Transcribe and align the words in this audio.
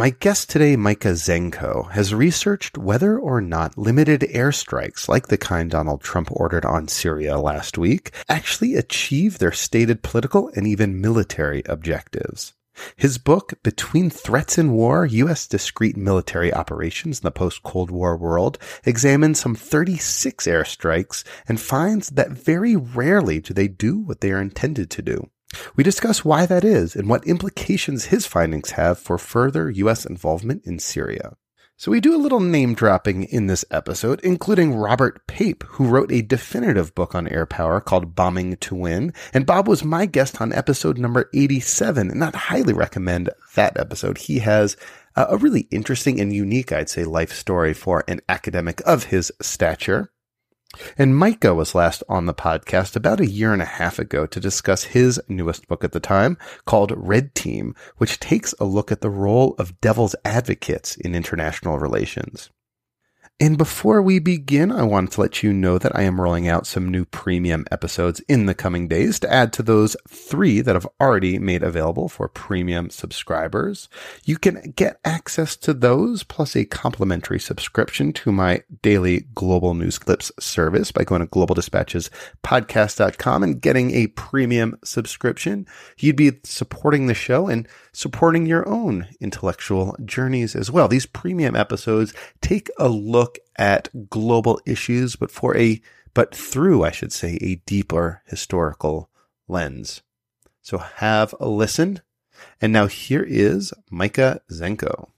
My 0.00 0.08
guest 0.08 0.48
today, 0.48 0.76
Micah 0.76 1.12
Zenko, 1.12 1.90
has 1.90 2.14
researched 2.14 2.78
whether 2.78 3.18
or 3.18 3.42
not 3.42 3.76
limited 3.76 4.22
airstrikes, 4.22 5.10
like 5.10 5.28
the 5.28 5.36
kind 5.36 5.70
Donald 5.70 6.00
Trump 6.00 6.30
ordered 6.32 6.64
on 6.64 6.88
Syria 6.88 7.36
last 7.36 7.76
week, 7.76 8.10
actually 8.26 8.76
achieve 8.76 9.36
their 9.36 9.52
stated 9.52 10.02
political 10.02 10.50
and 10.56 10.66
even 10.66 11.02
military 11.02 11.62
objectives. 11.66 12.54
His 12.96 13.18
book, 13.18 13.52
Between 13.62 14.08
Threats 14.08 14.56
and 14.56 14.72
War 14.72 15.04
U.S. 15.04 15.46
Discrete 15.46 15.98
Military 15.98 16.50
Operations 16.50 17.18
in 17.18 17.24
the 17.24 17.30
Post 17.30 17.62
Cold 17.62 17.90
War 17.90 18.16
World, 18.16 18.56
examines 18.84 19.38
some 19.38 19.54
36 19.54 20.46
airstrikes 20.46 21.24
and 21.46 21.60
finds 21.60 22.08
that 22.08 22.30
very 22.30 22.74
rarely 22.74 23.38
do 23.38 23.52
they 23.52 23.68
do 23.68 23.98
what 23.98 24.22
they 24.22 24.32
are 24.32 24.40
intended 24.40 24.88
to 24.92 25.02
do. 25.02 25.28
We 25.76 25.84
discuss 25.84 26.24
why 26.24 26.46
that 26.46 26.64
is 26.64 26.94
and 26.94 27.08
what 27.08 27.26
implications 27.26 28.06
his 28.06 28.26
findings 28.26 28.72
have 28.72 28.98
for 28.98 29.18
further 29.18 29.70
U.S. 29.70 30.04
involvement 30.04 30.62
in 30.64 30.78
Syria. 30.78 31.36
So 31.80 31.90
we 31.90 32.00
do 32.00 32.14
a 32.14 32.20
little 32.20 32.40
name 32.40 32.74
dropping 32.74 33.24
in 33.24 33.46
this 33.46 33.64
episode, 33.70 34.20
including 34.20 34.74
Robert 34.74 35.26
Pape, 35.26 35.64
who 35.64 35.86
wrote 35.86 36.12
a 36.12 36.20
definitive 36.20 36.94
book 36.94 37.14
on 37.14 37.26
air 37.26 37.46
power 37.46 37.80
called 37.80 38.14
Bombing 38.14 38.58
to 38.58 38.74
Win. 38.74 39.14
And 39.32 39.46
Bob 39.46 39.66
was 39.66 39.82
my 39.82 40.04
guest 40.04 40.42
on 40.42 40.52
episode 40.52 40.98
number 40.98 41.30
87, 41.32 42.10
and 42.10 42.22
I'd 42.22 42.34
highly 42.34 42.74
recommend 42.74 43.30
that 43.54 43.80
episode. 43.80 44.18
He 44.18 44.40
has 44.40 44.76
a 45.16 45.38
really 45.38 45.68
interesting 45.70 46.20
and 46.20 46.34
unique, 46.34 46.70
I'd 46.70 46.90
say, 46.90 47.04
life 47.04 47.32
story 47.32 47.72
for 47.72 48.04
an 48.06 48.20
academic 48.28 48.82
of 48.84 49.04
his 49.04 49.32
stature. 49.40 50.12
And 50.96 51.16
Micah 51.16 51.54
was 51.54 51.74
last 51.74 52.02
on 52.08 52.26
the 52.26 52.34
podcast 52.34 52.94
about 52.94 53.20
a 53.20 53.26
year 53.26 53.52
and 53.52 53.60
a 53.60 53.66
half 53.66 53.98
ago 53.98 54.24
to 54.26 54.40
discuss 54.40 54.84
his 54.84 55.20
newest 55.28 55.66
book 55.66 55.82
at 55.82 55.92
the 55.92 56.00
time 56.00 56.38
called 56.64 56.92
Red 56.96 57.34
Team, 57.34 57.74
which 57.96 58.20
takes 58.20 58.54
a 58.60 58.64
look 58.64 58.92
at 58.92 59.00
the 59.00 59.10
role 59.10 59.54
of 59.58 59.80
devil's 59.80 60.14
advocates 60.24 60.96
in 60.96 61.14
international 61.14 61.78
relations. 61.78 62.50
And 63.42 63.56
before 63.56 64.02
we 64.02 64.18
begin, 64.18 64.70
I 64.70 64.82
wanted 64.82 65.12
to 65.12 65.22
let 65.22 65.42
you 65.42 65.54
know 65.54 65.78
that 65.78 65.96
I 65.96 66.02
am 66.02 66.20
rolling 66.20 66.46
out 66.46 66.66
some 66.66 66.90
new 66.90 67.06
premium 67.06 67.64
episodes 67.70 68.20
in 68.28 68.44
the 68.44 68.54
coming 68.54 68.86
days 68.86 69.18
to 69.20 69.32
add 69.32 69.50
to 69.54 69.62
those 69.62 69.96
three 70.06 70.60
that 70.60 70.76
I've 70.76 70.86
already 71.00 71.38
made 71.38 71.62
available 71.62 72.10
for 72.10 72.28
premium 72.28 72.90
subscribers. 72.90 73.88
You 74.26 74.36
can 74.36 74.74
get 74.76 75.00
access 75.06 75.56
to 75.56 75.72
those 75.72 76.22
plus 76.22 76.54
a 76.54 76.66
complimentary 76.66 77.40
subscription 77.40 78.12
to 78.12 78.30
my 78.30 78.62
daily 78.82 79.20
global 79.34 79.72
news 79.72 79.98
clips 79.98 80.30
service 80.38 80.92
by 80.92 81.04
going 81.04 81.22
to 81.22 81.26
globaldispatchespodcast.com 81.26 83.42
and 83.42 83.62
getting 83.62 83.92
a 83.92 84.08
premium 84.08 84.78
subscription. 84.84 85.66
You'd 85.96 86.16
be 86.16 86.32
supporting 86.44 87.06
the 87.06 87.14
show 87.14 87.48
and 87.48 87.66
supporting 87.92 88.44
your 88.44 88.68
own 88.68 89.08
intellectual 89.18 89.96
journeys 90.04 90.54
as 90.54 90.70
well. 90.70 90.88
These 90.88 91.06
premium 91.06 91.56
episodes 91.56 92.12
take 92.42 92.68
a 92.78 92.88
look 92.88 93.29
at 93.56 94.08
global 94.08 94.60
issues, 94.66 95.16
but 95.16 95.30
for 95.30 95.56
a, 95.56 95.80
but 96.14 96.34
through, 96.34 96.84
I 96.84 96.90
should 96.90 97.12
say, 97.12 97.38
a 97.40 97.56
deeper 97.66 98.22
historical 98.26 99.10
lens. 99.48 100.02
So 100.62 100.78
have 100.78 101.34
a 101.40 101.48
listen. 101.48 102.00
And 102.60 102.72
now 102.72 102.86
here 102.86 103.24
is 103.26 103.72
Micah 103.90 104.40
Zenko. 104.50 105.10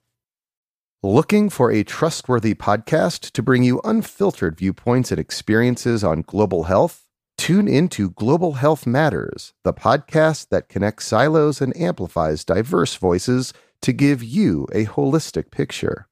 Looking 1.02 1.50
for 1.50 1.70
a 1.70 1.82
trustworthy 1.82 2.54
podcast 2.54 3.32
to 3.32 3.42
bring 3.42 3.64
you 3.64 3.80
unfiltered 3.82 4.56
viewpoints 4.56 5.10
and 5.10 5.18
experiences 5.18 6.04
on 6.04 6.22
global 6.22 6.64
health? 6.64 7.08
Tune 7.36 7.66
into 7.66 8.10
Global 8.10 8.52
Health 8.52 8.86
Matters, 8.86 9.52
the 9.64 9.72
podcast 9.72 10.50
that 10.50 10.68
connects 10.68 11.06
silos 11.06 11.60
and 11.60 11.76
amplifies 11.76 12.44
diverse 12.44 12.94
voices 12.94 13.52
to 13.80 13.92
give 13.92 14.22
you 14.22 14.68
a 14.72 14.86
holistic 14.86 15.50
picture. 15.50 16.06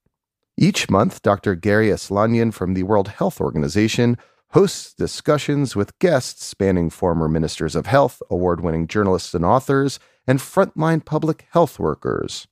Each 0.63 0.91
month, 0.91 1.23
Dr. 1.23 1.55
Garry 1.55 1.89
Aslanyan 1.89 2.53
from 2.53 2.75
the 2.75 2.83
World 2.83 3.09
Health 3.09 3.41
Organization 3.41 4.19
hosts 4.51 4.93
discussions 4.93 5.75
with 5.75 5.99
guests 6.01 6.45
spanning 6.45 6.91
former 6.91 7.31
ministers 7.31 7.75
of 7.75 7.87
health, 7.87 8.21
award 8.31 8.61
winning 8.61 8.87
journalists 8.87 9.33
and 9.33 9.43
authors, 9.43 9.99
and 10.27 10.39
frontline 10.39 11.03
public 11.03 11.47
health 11.53 11.79
workers. 11.79 12.47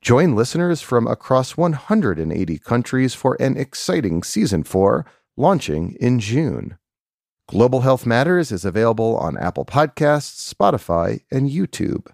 Join 0.00 0.34
listeners 0.34 0.80
from 0.80 1.06
across 1.06 1.58
180 1.58 2.58
countries 2.60 3.12
for 3.12 3.36
an 3.38 3.58
exciting 3.58 4.22
season 4.22 4.62
four 4.62 5.04
launching 5.36 5.98
in 6.00 6.18
June. 6.18 6.78
Global 7.46 7.82
Health 7.82 8.06
Matters 8.06 8.50
is 8.50 8.64
available 8.64 9.18
on 9.18 9.36
Apple 9.36 9.66
Podcasts, 9.66 10.50
Spotify, 10.50 11.20
and 11.30 11.50
YouTube. 11.50 12.06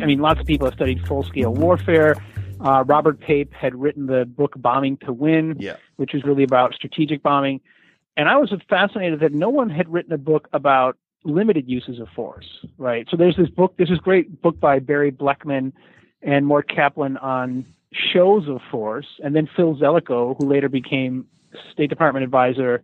I 0.00 0.06
mean, 0.06 0.20
lots 0.20 0.38
of 0.38 0.46
people 0.46 0.68
have 0.68 0.74
studied 0.74 1.04
full 1.08 1.24
scale 1.24 1.52
warfare. 1.52 2.14
Uh, 2.64 2.82
Robert 2.86 3.20
Pape 3.20 3.52
had 3.52 3.74
written 3.74 4.06
the 4.06 4.24
book 4.24 4.54
Bombing 4.56 4.96
to 4.98 5.12
Win, 5.12 5.56
Yeah. 5.58 5.76
which 5.96 6.14
is 6.14 6.24
really 6.24 6.44
about 6.44 6.72
strategic 6.74 7.22
bombing. 7.22 7.60
And 8.16 8.28
I 8.28 8.36
was 8.36 8.52
fascinated 8.68 9.20
that 9.20 9.32
no 9.32 9.50
one 9.50 9.68
had 9.68 9.92
written 9.92 10.12
a 10.12 10.18
book 10.18 10.48
about 10.52 10.96
limited 11.24 11.68
uses 11.68 11.98
of 12.00 12.08
force, 12.10 12.64
right? 12.78 13.06
So 13.10 13.16
there's 13.16 13.36
this 13.36 13.48
book, 13.50 13.74
there's 13.76 13.90
this 13.90 13.98
great 13.98 14.40
book 14.40 14.58
by 14.60 14.78
Barry 14.78 15.10
Blechman 15.12 15.72
and 16.22 16.46
Mort 16.46 16.68
Kaplan 16.68 17.16
on 17.18 17.64
shows 17.92 18.48
of 18.48 18.60
force. 18.70 19.06
And 19.22 19.34
then 19.36 19.48
Phil 19.54 19.76
Zelikow, 19.76 20.36
who 20.38 20.46
later 20.46 20.68
became 20.68 21.26
State 21.72 21.90
Department 21.90 22.24
advisor 22.24 22.82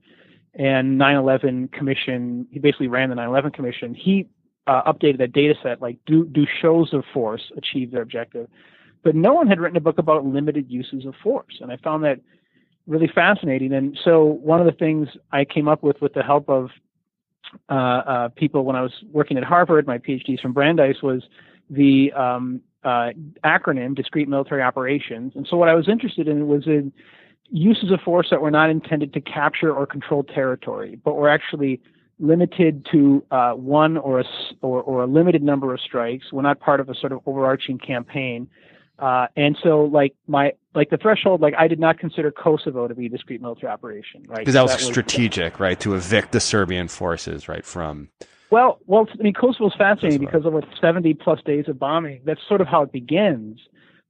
and 0.54 0.98
9/11 0.98 1.68
Commission. 1.72 2.46
He 2.50 2.58
basically 2.58 2.88
ran 2.88 3.08
the 3.08 3.16
9/11 3.16 3.52
Commission. 3.52 3.94
He 3.94 4.26
uh, 4.66 4.92
updated 4.92 5.18
that 5.18 5.32
data 5.32 5.54
set. 5.62 5.80
Like, 5.80 5.98
do 6.06 6.24
do 6.26 6.46
shows 6.60 6.92
of 6.92 7.04
force 7.12 7.50
achieve 7.56 7.90
their 7.90 8.02
objective? 8.02 8.48
But 9.02 9.14
no 9.14 9.32
one 9.32 9.46
had 9.46 9.60
written 9.60 9.76
a 9.76 9.80
book 9.80 9.98
about 9.98 10.26
limited 10.26 10.70
uses 10.70 11.06
of 11.06 11.14
force, 11.22 11.58
and 11.60 11.72
I 11.72 11.76
found 11.76 12.04
that 12.04 12.20
really 12.86 13.08
fascinating. 13.14 13.72
And 13.72 13.98
so, 14.04 14.24
one 14.24 14.60
of 14.60 14.66
the 14.66 14.72
things 14.72 15.08
I 15.32 15.44
came 15.44 15.68
up 15.68 15.82
with, 15.82 16.00
with 16.02 16.12
the 16.12 16.22
help 16.22 16.48
of 16.48 16.70
uh, 17.68 17.72
uh, 17.74 18.28
people 18.28 18.64
when 18.64 18.76
I 18.76 18.82
was 18.82 18.92
working 19.10 19.36
at 19.36 19.44
Harvard, 19.44 19.86
my 19.86 19.98
PhDs 19.98 20.40
from 20.40 20.52
Brandeis, 20.52 20.96
was 21.02 21.22
the 21.70 22.12
um, 22.12 22.60
uh, 22.84 23.10
acronym 23.44 23.94
Discrete 23.94 24.28
Military 24.28 24.62
Operations. 24.62 25.32
And 25.34 25.46
so, 25.48 25.56
what 25.56 25.68
I 25.68 25.74
was 25.74 25.88
interested 25.88 26.28
in 26.28 26.48
was 26.48 26.66
in 26.66 26.92
uses 27.50 27.90
of 27.90 28.00
force 28.00 28.28
that 28.30 28.40
were 28.40 28.50
not 28.50 28.70
intended 28.70 29.12
to 29.14 29.20
capture 29.20 29.72
or 29.72 29.86
control 29.86 30.22
territory, 30.22 30.98
but 31.04 31.14
were 31.14 31.28
actually 31.28 31.80
limited 32.18 32.86
to 32.92 33.24
uh, 33.30 33.52
one 33.52 33.96
or 33.96 34.20
a, 34.20 34.24
or, 34.60 34.82
or, 34.82 35.02
a 35.02 35.06
limited 35.06 35.42
number 35.42 35.72
of 35.72 35.80
strikes. 35.80 36.32
Were 36.32 36.42
not 36.42 36.60
part 36.60 36.80
of 36.80 36.88
a 36.88 36.94
sort 36.94 37.12
of 37.12 37.20
overarching 37.26 37.78
campaign. 37.78 38.48
Uh, 39.00 39.26
and 39.36 39.56
so, 39.62 39.84
like 39.84 40.14
my 40.26 40.52
like 40.74 40.90
the 40.90 40.98
threshold, 40.98 41.40
like 41.40 41.54
I 41.58 41.68
did 41.68 41.80
not 41.80 41.98
consider 41.98 42.30
Kosovo 42.30 42.86
to 42.86 42.94
be 42.94 43.06
a 43.06 43.08
discrete 43.08 43.40
military 43.40 43.72
operation, 43.72 44.22
right? 44.28 44.38
Because 44.38 44.54
that 44.54 44.62
was 44.62 44.72
strategic, 44.72 45.54
was, 45.54 45.60
right, 45.60 45.80
to 45.80 45.94
evict 45.94 46.32
the 46.32 46.40
Serbian 46.40 46.86
forces, 46.86 47.48
right, 47.48 47.64
from. 47.64 48.08
Well, 48.50 48.80
well, 48.86 49.06
I 49.18 49.22
mean, 49.22 49.32
Kosovo 49.32 49.68
is 49.68 49.74
fascinating 49.78 50.26
Kosovo. 50.26 50.60
because 50.60 50.68
over 50.68 50.76
70 50.80 51.14
plus 51.14 51.40
days 51.44 51.66
of 51.68 51.78
bombing, 51.78 52.20
that's 52.24 52.40
sort 52.48 52.60
of 52.60 52.66
how 52.66 52.82
it 52.82 52.92
begins. 52.92 53.60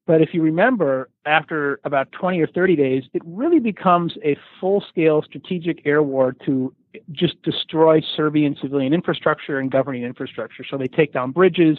But 0.06 0.23
if 0.23 0.31
you 0.33 0.43
remember, 0.43 1.09
after 1.25 1.78
about 1.84 2.11
20 2.12 2.41
or 2.41 2.47
30 2.49 2.75
days, 2.75 3.05
it 3.12 3.22
really 3.25 3.61
becomes 3.61 4.15
a 4.25 4.37
full 4.59 4.83
scale 4.89 5.22
strategic 5.22 5.87
air 5.87 6.03
war 6.03 6.34
to 6.47 6.75
just 7.13 7.41
destroy 7.42 8.01
Serbian 8.16 8.57
civilian 8.60 8.92
infrastructure 8.92 9.59
and 9.59 9.71
governing 9.71 10.03
infrastructure. 10.03 10.65
So 10.69 10.77
they 10.77 10.89
take 10.89 11.13
down 11.13 11.31
bridges, 11.31 11.78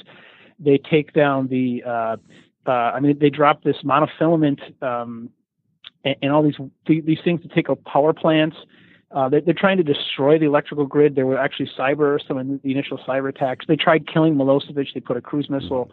they 0.59 0.77
take 0.77 1.13
down 1.13 1.47
the, 1.47 1.83
uh, 1.85 2.17
uh, 2.67 2.71
I 2.71 2.99
mean, 2.99 3.17
they 3.19 3.29
drop 3.29 3.63
this 3.63 3.77
monofilament 3.83 4.59
um, 4.83 5.29
and, 6.03 6.15
and, 6.21 6.31
all 6.31 6.43
these 6.43 6.57
these 6.85 7.19
things 7.23 7.41
to 7.41 7.47
take 7.47 7.69
out 7.69 7.83
power 7.83 8.13
plants. 8.13 8.57
Uh, 9.11 9.27
they're, 9.27 9.41
they're, 9.41 9.53
trying 9.53 9.77
to 9.77 9.83
destroy 9.83 10.39
the 10.39 10.45
electrical 10.45 10.85
grid. 10.85 11.15
There 11.15 11.25
were 11.25 11.37
actually 11.37 11.69
cyber, 11.77 12.19
some 12.25 12.37
of 12.37 12.61
the 12.61 12.71
initial 12.71 12.97
cyber 12.99 13.29
attacks. 13.29 13.65
They 13.67 13.75
tried 13.75 14.07
killing 14.07 14.35
Milosevic. 14.35 14.93
They 14.93 14.99
put 15.01 15.17
a 15.17 15.21
cruise 15.21 15.49
missile 15.49 15.91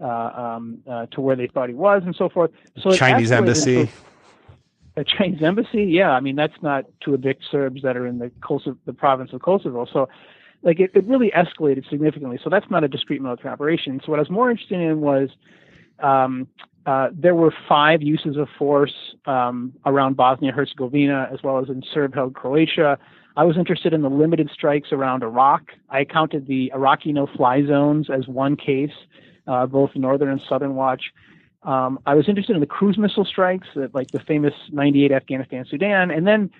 uh, 0.00 0.06
um, 0.06 0.78
uh, 0.90 1.06
to 1.06 1.20
where 1.20 1.36
they 1.36 1.46
thought 1.46 1.68
he 1.68 1.74
was, 1.74 2.02
and 2.06 2.14
so 2.16 2.28
forth. 2.28 2.50
So 2.80 2.92
Chinese 2.92 3.32
embassy. 3.32 3.90
A 4.96 5.02
Chinese 5.02 5.42
embassy, 5.42 5.84
yeah. 5.84 6.10
I 6.10 6.20
mean, 6.20 6.36
that's 6.36 6.54
not 6.62 6.84
to 7.00 7.14
evict 7.14 7.42
Serbs 7.50 7.82
that 7.82 7.96
are 7.96 8.06
in 8.06 8.18
the 8.18 8.30
Kosovo, 8.40 8.78
the 8.86 8.92
province 8.92 9.32
of 9.32 9.42
Kosovo. 9.42 9.86
So, 9.92 10.08
like, 10.62 10.78
it, 10.78 10.92
it 10.94 11.04
really 11.06 11.32
escalated 11.32 11.88
significantly. 11.90 12.38
So 12.42 12.48
that's 12.48 12.70
not 12.70 12.84
a 12.84 12.88
discrete 12.88 13.20
military 13.20 13.52
operation. 13.52 14.00
So 14.04 14.12
what 14.12 14.20
I 14.20 14.22
was 14.22 14.30
more 14.30 14.52
interested 14.52 14.80
in 14.80 15.00
was 15.00 15.30
um, 16.00 16.48
uh, 16.86 17.08
there 17.12 17.34
were 17.34 17.52
five 17.68 18.02
uses 18.02 18.36
of 18.36 18.48
force 18.58 19.14
um, 19.26 19.72
around 19.86 20.16
Bosnia 20.16 20.52
Herzegovina 20.52 21.28
as 21.32 21.42
well 21.42 21.58
as 21.58 21.68
in 21.68 21.82
Serb 21.92 22.14
held 22.14 22.34
Croatia. 22.34 22.98
I 23.36 23.44
was 23.44 23.56
interested 23.56 23.92
in 23.92 24.02
the 24.02 24.10
limited 24.10 24.50
strikes 24.52 24.92
around 24.92 25.22
Iraq. 25.22 25.72
I 25.90 26.04
counted 26.04 26.46
the 26.46 26.70
Iraqi 26.74 27.12
no 27.12 27.26
fly 27.26 27.64
zones 27.66 28.08
as 28.10 28.28
one 28.28 28.56
case, 28.56 28.92
uh, 29.46 29.66
both 29.66 29.90
Northern 29.94 30.28
and 30.28 30.40
Southern 30.48 30.74
Watch. 30.74 31.04
Um, 31.62 31.98
I 32.06 32.14
was 32.14 32.28
interested 32.28 32.54
in 32.54 32.60
the 32.60 32.66
cruise 32.66 32.98
missile 32.98 33.24
strikes, 33.24 33.66
like 33.92 34.10
the 34.10 34.20
famous 34.20 34.52
98 34.70 35.10
Afghanistan 35.10 35.64
Sudan. 35.68 36.10
And 36.10 36.26
then. 36.26 36.50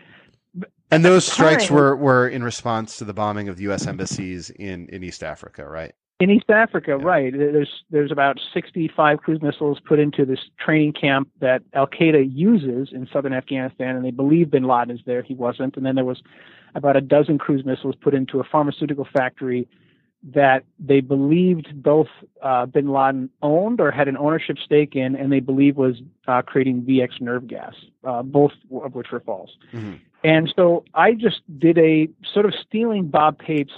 And 0.91 1.05
those 1.05 1.27
strikes 1.27 1.67
time, 1.67 1.77
were, 1.77 1.97
were 1.97 2.29
in 2.29 2.43
response 2.43 2.97
to 2.99 3.05
the 3.05 3.13
bombing 3.13 3.49
of 3.49 3.57
the 3.57 3.65
U.S. 3.65 3.87
embassies 3.87 4.51
in, 4.51 4.89
in 4.89 5.03
East 5.05 5.23
Africa, 5.23 5.69
right? 5.69 5.93
In 6.21 6.31
East 6.31 6.49
Africa, 6.49 6.97
yeah. 6.99 7.05
right. 7.05 7.33
There's 7.37 7.85
there's 7.91 8.13
about 8.13 8.41
65 8.53 9.19
cruise 9.19 9.43
missiles 9.43 9.81
put 9.85 9.99
into 9.99 10.25
this 10.25 10.39
training 10.59 10.93
camp 10.93 11.29
that 11.41 11.63
Al 11.73 11.89
Qaeda 11.89 12.29
uses 12.33 12.91
in 12.93 13.09
southern 13.13 13.33
Afghanistan, 13.33 13.97
and 13.97 14.05
they 14.05 14.13
believe 14.13 14.51
Bin 14.51 14.65
Laden 14.65 14.95
is 14.95 15.01
there. 15.07 15.23
He 15.23 15.35
wasn't. 15.35 15.77
And 15.77 15.85
then 15.85 15.97
there 15.97 16.05
was 16.05 16.23
about 16.77 16.97
a 16.97 17.01
dozen 17.01 17.39
cruise 17.39 17.65
missiles 17.65 17.97
put 18.01 18.15
into 18.15 18.39
a 18.39 18.45
pharmaceutical 18.45 19.07
factory 19.13 19.69
that 20.33 20.65
they 20.79 21.01
believed 21.01 21.83
both 21.83 22.07
uh, 22.43 22.65
Bin 22.67 22.93
Laden 22.93 23.29
owned 23.43 23.81
or 23.81 23.91
had 23.91 24.09
an 24.09 24.17
ownership 24.17 24.57
stake 24.65 24.97
in, 24.97 25.15
and 25.17 25.31
they 25.31 25.41
believe 25.41 25.77
was 25.77 25.97
uh, 26.27 26.43
creating 26.43 26.83
VX 26.83 27.21
nerve 27.21 27.47
gas, 27.47 27.75
uh, 28.05 28.23
both 28.23 28.53
of 28.83 28.95
which 28.95 29.11
were 29.13 29.21
false. 29.21 29.51
Mm-hmm. 29.73 29.95
And 30.23 30.53
so 30.57 30.85
I 30.95 31.13
just 31.13 31.43
did 31.59 31.77
a 31.77 32.09
sort 32.33 32.47
of 32.47 32.55
stealing 32.67 33.09
Bob 33.09 33.39
Pape's 33.39 33.75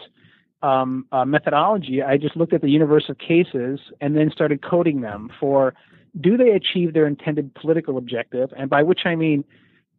um, 0.63 1.07
uh, 1.13 1.25
methodology, 1.25 2.03
I 2.03 2.17
just 2.17 2.37
looked 2.37 2.53
at 2.53 2.63
the 2.63 2.71
universe 2.71 3.09
of 3.09 3.19
cases 3.19 3.81
and 4.01 4.17
then 4.17 4.31
started 4.31 4.63
coding 4.63 5.01
them 5.01 5.31
for 5.39 5.75
do 6.21 6.37
they 6.37 6.51
achieve 6.51 6.95
their 6.95 7.07
intended 7.07 7.55
political 7.55 7.99
objective, 7.99 8.51
and 8.57 8.71
by 8.71 8.83
which 8.83 9.01
I 9.05 9.17
mean 9.17 9.45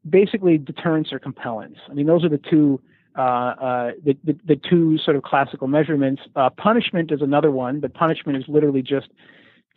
basically 0.10 0.58
deterrence 0.58 1.14
or 1.14 1.20
compellence. 1.20 1.78
I 1.90 1.94
mean 1.94 2.08
those 2.08 2.24
are 2.24 2.30
the 2.30 2.40
two 2.40 2.82
uh, 3.18 3.22
uh, 3.22 3.92
the, 4.04 4.16
the, 4.24 4.38
the 4.46 4.56
two 4.56 4.98
sort 5.00 5.16
of 5.18 5.24
classical 5.24 5.68
measurements. 5.68 6.22
Uh, 6.36 6.52
punishment 6.52 7.12
is 7.12 7.20
another 7.22 7.50
one, 7.50 7.80
but 7.80 7.94
punishment 7.96 8.38
is 8.38 8.44
literally 8.48 8.84
just 8.84 9.08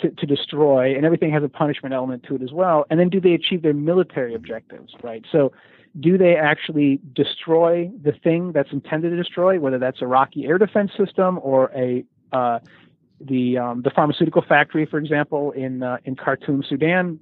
to, 0.00 0.10
to, 0.10 0.26
destroy, 0.26 0.94
and 0.94 1.06
everything 1.06 1.32
has 1.32 1.42
a 1.42 1.48
punishment 1.48 1.94
element 1.94 2.22
to 2.22 2.34
it 2.34 2.42
as 2.42 2.52
well. 2.52 2.84
And 2.90 3.00
then 3.00 3.08
do 3.08 3.18
they 3.18 3.32
achieve 3.32 3.62
their 3.62 3.72
military 3.72 4.34
objectives, 4.34 4.92
right? 5.02 5.24
So 5.32 5.52
do 5.98 6.16
they 6.16 6.36
actually 6.36 7.00
destroy 7.14 7.90
the 8.02 8.12
thing 8.12 8.52
that's 8.52 8.70
intended 8.72 9.10
to 9.10 9.16
destroy, 9.16 9.58
whether 9.58 9.78
that's 9.78 10.00
a 10.00 10.04
Iraqi 10.04 10.46
air 10.46 10.58
defense 10.58 10.92
system 10.96 11.40
or 11.42 11.70
a 11.74 12.04
uh, 12.32 12.60
the 13.20 13.58
um, 13.58 13.82
the 13.82 13.90
pharmaceutical 13.90 14.42
factory, 14.42 14.86
for 14.86 14.98
example, 14.98 15.50
in 15.52 15.82
uh, 15.82 15.98
in 16.04 16.16
Khartoum, 16.16 16.62
Sudan? 16.62 17.18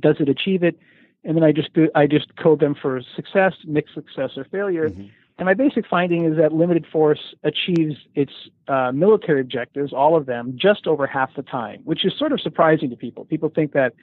Does 0.00 0.16
it 0.20 0.28
achieve 0.28 0.62
it? 0.62 0.78
And 1.24 1.36
then 1.36 1.44
I 1.44 1.52
just 1.52 1.72
do, 1.72 1.88
I 1.94 2.06
just 2.06 2.36
code 2.36 2.60
them 2.60 2.74
for 2.80 3.00
success, 3.16 3.54
mixed 3.64 3.94
success, 3.94 4.30
or 4.36 4.44
failure. 4.44 4.90
Mm-hmm. 4.90 5.06
And 5.38 5.46
my 5.46 5.54
basic 5.54 5.86
finding 5.88 6.24
is 6.26 6.36
that 6.36 6.52
limited 6.52 6.86
force 6.92 7.34
achieves 7.42 7.96
its 8.14 8.32
uh, 8.68 8.92
military 8.92 9.40
objectives, 9.40 9.92
all 9.92 10.16
of 10.16 10.26
them, 10.26 10.56
just 10.60 10.86
over 10.86 11.06
half 11.06 11.34
the 11.34 11.42
time, 11.42 11.80
which 11.84 12.04
is 12.04 12.12
sort 12.16 12.32
of 12.32 12.40
surprising 12.40 12.90
to 12.90 12.96
people. 12.96 13.24
People 13.24 13.48
think 13.48 13.72
that 13.72 13.94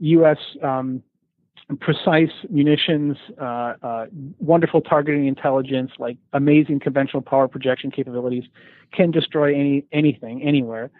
U.S. 0.00 0.38
Um, 0.62 1.02
precise 1.80 2.30
munitions, 2.50 3.16
uh, 3.40 3.74
uh, 3.82 4.06
wonderful 4.38 4.80
targeting 4.80 5.26
intelligence, 5.26 5.92
like 5.98 6.18
amazing 6.32 6.80
conventional 6.80 7.22
power 7.22 7.48
projection 7.48 7.90
capabilities, 7.90 8.44
can 8.92 9.10
destroy 9.10 9.54
any 9.54 9.84
anything 9.92 10.42
anywhere. 10.42 10.90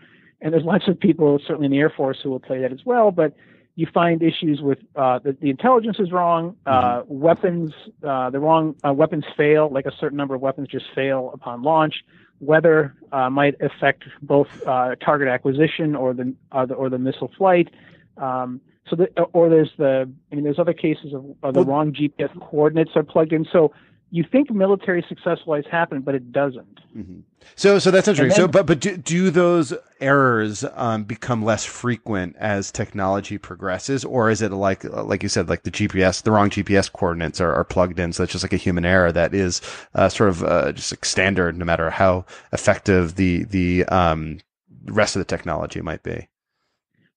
And 0.41 0.53
there's 0.53 0.65
lots 0.65 0.89
of 0.89 0.99
people, 0.99 1.39
certainly 1.47 1.67
in 1.67 1.73
the 1.73 1.79
Air 1.79 1.91
Force, 1.91 2.19
who 2.23 2.31
will 2.31 2.41
play 2.41 2.61
that 2.61 2.73
as 2.73 2.81
well. 2.85 3.11
But 3.11 3.35
you 3.77 3.87
find 3.93 4.23
issues 4.23 4.61
with 4.61 4.79
uh, 4.95 5.19
the, 5.19 5.37
the, 5.41 5.51
intelligence 5.51 5.97
is 5.99 6.13
wrong, 6.13 6.57
uh, 6.65 7.01
mm-hmm. 7.01 7.19
weapons, 7.19 7.73
uh, 8.07 8.31
the 8.31 8.39
wrong 8.39 8.77
uh, 8.87 8.93
weapons 8.93 9.25
fail, 9.37 9.69
like 9.71 9.87
a 9.87 9.93
certain 9.99 10.17
number 10.17 10.35
of 10.35 10.41
weapons 10.41 10.69
just 10.69 10.87
fail 10.95 11.31
upon 11.35 11.63
launch. 11.63 12.05
Weather 12.41 12.95
might 13.31 13.55
affect 13.61 14.05
both 14.21 14.49
target 14.65 15.29
acquisition 15.29 15.97
or 15.97 16.13
the, 16.13 16.35
the, 16.53 16.75
or 16.75 16.91
the 16.91 16.99
missile 16.99 17.31
flight. 17.39 17.71
Um, 18.17 18.61
so 18.89 18.97
the, 18.97 19.09
or 19.33 19.49
there's 19.49 19.71
the, 19.79 20.11
I 20.31 20.35
mean, 20.35 20.45
there's 20.45 20.59
other 20.59 20.75
cases 20.75 21.15
of, 21.15 21.25
of 21.43 21.55
the 21.55 21.63
well, 21.63 21.65
wrong 21.65 21.93
GPS 21.93 22.39
coordinates 22.41 22.91
are 22.95 23.03
plugged 23.03 23.33
in. 23.33 23.47
So 23.51 23.73
you 24.11 24.25
think 24.31 24.51
military 24.51 25.05
success 25.09 25.39
always 25.47 25.65
happen, 25.71 26.03
but 26.03 26.15
it 26.15 26.31
doesn't. 26.31 26.81
Mm-hmm. 26.97 27.21
So, 27.57 27.79
so 27.79 27.91
that's 27.91 28.07
interesting. 28.07 28.29
Then, 28.29 28.47
so, 28.47 28.49
but, 28.49 28.67
but 28.67 28.79
do, 28.79 28.97
do 28.97 29.31
those 29.31 29.73
errors 30.01 30.65
um, 30.75 31.05
become 31.05 31.43
less 31.45 31.65
frequent 31.65 32.37
as 32.39 32.71
technology 32.71 33.39
progresses, 33.39 34.05
or 34.05 34.31
is 34.31 34.43
it 34.43 34.53
like, 34.53 34.85
like 34.85 35.23
you 35.23 35.29
said, 35.29 35.49
like 35.49 35.63
the 35.63 35.71
GPS, 35.71 36.23
the 36.23 36.31
wrong 36.31 36.51
GPS 36.51 36.93
coordinates 36.93 37.41
are, 37.41 37.53
are 37.55 37.65
plugged 37.65 37.99
in, 37.99 38.13
so 38.13 38.23
it's 38.23 38.33
just 38.33 38.45
like 38.45 38.53
a 38.53 38.59
human 38.59 38.85
error 38.85 39.11
that 39.11 39.35
is 39.35 39.61
uh, 39.95 40.09
sort 40.09 40.31
of 40.31 40.45
uh, 40.45 40.73
just 40.73 40.93
like 40.93 41.05
standard, 41.05 41.57
no 41.57 41.65
matter 41.65 41.91
how 41.91 42.25
effective 42.53 43.17
the 43.17 43.45
the 43.45 43.85
um, 43.87 44.39
rest 44.85 45.17
of 45.17 45.21
the 45.21 45.25
technology 45.25 45.81
might 45.81 46.03
be. 46.03 46.29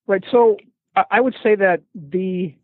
Right. 0.08 0.24
So, 0.32 0.56
I 1.10 1.20
would 1.20 1.36
say 1.42 1.54
that 1.56 1.82
the 1.94 2.54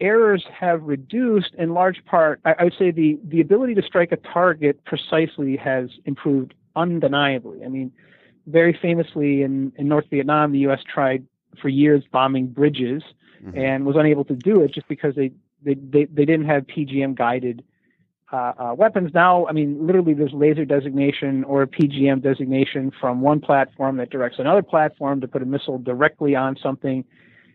errors 0.00 0.44
have 0.58 0.82
reduced 0.82 1.54
in 1.56 1.74
large 1.74 2.04
part. 2.04 2.40
I, 2.44 2.64
would 2.64 2.74
say 2.78 2.90
the, 2.90 3.18
the 3.24 3.40
ability 3.40 3.74
to 3.74 3.82
strike 3.82 4.12
a 4.12 4.16
target 4.16 4.84
precisely 4.84 5.56
has 5.56 5.90
improved 6.04 6.54
undeniably. 6.76 7.64
I 7.64 7.68
mean, 7.68 7.92
very 8.46 8.78
famously 8.80 9.42
in, 9.42 9.72
in 9.76 9.88
North 9.88 10.06
Vietnam, 10.10 10.52
the 10.52 10.60
U.S. 10.60 10.80
tried 10.92 11.26
for 11.60 11.68
years 11.68 12.04
bombing 12.12 12.46
bridges 12.46 13.02
mm-hmm. 13.44 13.58
and 13.58 13.84
was 13.84 13.96
unable 13.96 14.24
to 14.26 14.34
do 14.34 14.62
it 14.62 14.72
just 14.72 14.88
because 14.88 15.14
they, 15.16 15.32
they, 15.64 15.74
they, 15.74 16.04
they 16.04 16.24
didn't 16.24 16.46
have 16.46 16.64
PGM 16.66 17.16
guided 17.16 17.64
uh, 18.32 18.52
uh, 18.58 18.74
weapons. 18.76 19.10
Now, 19.14 19.46
I 19.46 19.52
mean, 19.52 19.86
literally 19.86 20.14
there's 20.14 20.32
laser 20.32 20.64
designation 20.64 21.44
or 21.44 21.62
a 21.62 21.66
PGM 21.66 22.22
designation 22.22 22.92
from 23.00 23.20
one 23.20 23.40
platform 23.40 23.96
that 23.96 24.10
directs 24.10 24.38
another 24.38 24.62
platform 24.62 25.20
to 25.22 25.28
put 25.28 25.42
a 25.42 25.46
missile 25.46 25.78
directly 25.78 26.36
on 26.36 26.56
something 26.62 27.04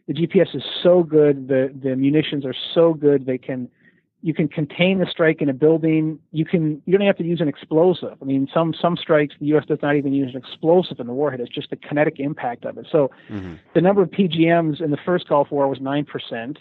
the 0.08 0.14
GPS 0.14 0.56
is 0.56 0.64
so 0.82 1.04
good, 1.04 1.48
the 1.48 1.74
the 1.82 1.96
munitions 1.96 2.46
are 2.46 2.56
so 2.74 2.94
good, 2.94 3.26
they 3.26 3.38
can 3.38 3.70
you 4.24 4.34
can 4.34 4.48
contain 4.48 5.00
the 5.00 5.06
strike 5.06 5.42
in 5.42 5.50
a 5.50 5.54
building. 5.54 6.18
You 6.32 6.46
can 6.46 6.82
you 6.86 6.98
don't 6.98 7.06
have 7.06 7.18
to 7.18 7.26
use 7.26 7.42
an 7.42 7.50
explosive. 7.50 8.18
I 8.22 8.26
mean, 8.26 8.48
some 8.54 8.74
some 8.74 8.96
strikes 8.96 9.36
the 9.40 9.48
U.S. 9.48 9.66
does 9.66 9.80
not 9.82 9.98
even 9.98 10.14
use 10.14 10.34
an 10.34 10.38
explosive 10.38 11.00
in 11.00 11.08
the 11.08 11.14
warhead. 11.14 11.42
It's 11.42 11.54
just 11.54 11.70
the 11.70 11.76
kinetic 11.76 12.20
impact 12.20 12.64
of 12.64 12.78
it. 12.78 12.88
So 12.90 13.12
mm-hmm. 13.30 13.56
the 13.76 13.82
number 13.82 14.02
of 14.02 14.10
PGMs 14.10 14.82
in 14.82 14.92
the 14.92 14.98
first 15.06 15.28
Gulf 15.28 15.52
War 15.52 15.68
was 15.68 15.82
nine 15.82 16.06
percent. 16.06 16.58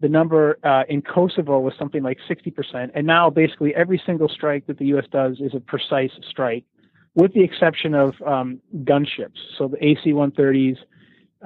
The 0.00 0.10
number 0.10 0.58
uh, 0.62 0.84
in 0.90 1.00
Kosovo 1.00 1.58
was 1.58 1.72
something 1.78 2.02
like 2.02 2.18
sixty 2.28 2.50
percent. 2.50 2.92
And 2.94 3.06
now 3.06 3.30
basically 3.30 3.74
every 3.74 4.00
single 4.04 4.28
strike 4.28 4.66
that 4.66 4.78
the 4.78 4.86
U.S. 4.86 5.06
does 5.10 5.40
is 5.40 5.54
a 5.54 5.60
precise 5.60 6.12
strike, 6.28 6.64
with 7.14 7.32
the 7.32 7.42
exception 7.42 7.94
of 7.94 8.14
um, 8.26 8.60
gunships. 8.84 9.38
So 9.56 9.68
the 9.68 9.82
AC-130s 9.82 10.76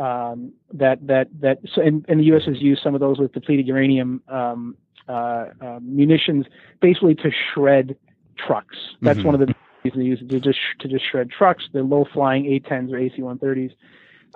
um, 0.00 0.52
that 0.72 1.06
that 1.06 1.28
that 1.40 1.58
so 1.74 1.82
and, 1.82 2.04
and, 2.08 2.20
the 2.20 2.24
U.S. 2.24 2.44
has 2.46 2.60
used 2.60 2.82
some 2.82 2.94
of 2.94 3.00
those 3.00 3.18
with 3.18 3.32
depleted 3.32 3.66
uranium 3.66 4.22
um, 4.28 4.76
uh, 5.08 5.46
uh, 5.60 5.78
munitions, 5.82 6.46
basically 6.80 7.14
to 7.16 7.30
shred 7.52 7.96
trucks. 8.38 8.76
That's 9.02 9.18
mm-hmm. 9.18 9.26
one 9.26 9.34
of 9.34 9.46
the 9.46 9.54
reasons 9.84 10.00
they 10.00 10.06
use 10.06 10.20
it 10.22 10.28
to 10.30 10.40
just 10.40 10.58
to 10.80 10.88
just 10.88 11.04
shred 11.10 11.30
trucks, 11.30 11.64
the 11.72 11.82
low 11.82 12.06
flying 12.12 12.46
A-10s 12.46 12.92
or 12.92 12.98
AC-130s. 12.98 13.72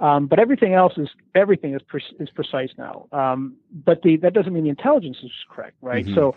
Um, 0.00 0.26
but 0.26 0.38
everything 0.38 0.74
else 0.74 0.94
is 0.98 1.08
everything 1.34 1.74
is 1.74 1.82
pre- 1.82 2.16
is 2.20 2.28
precise 2.30 2.70
now. 2.76 3.06
Um, 3.12 3.54
but 3.72 4.02
the 4.02 4.16
that 4.18 4.34
doesn't 4.34 4.52
mean 4.52 4.64
the 4.64 4.70
intelligence 4.70 5.18
is 5.22 5.32
correct, 5.48 5.76
right? 5.80 6.04
Mm-hmm. 6.04 6.14
So 6.14 6.36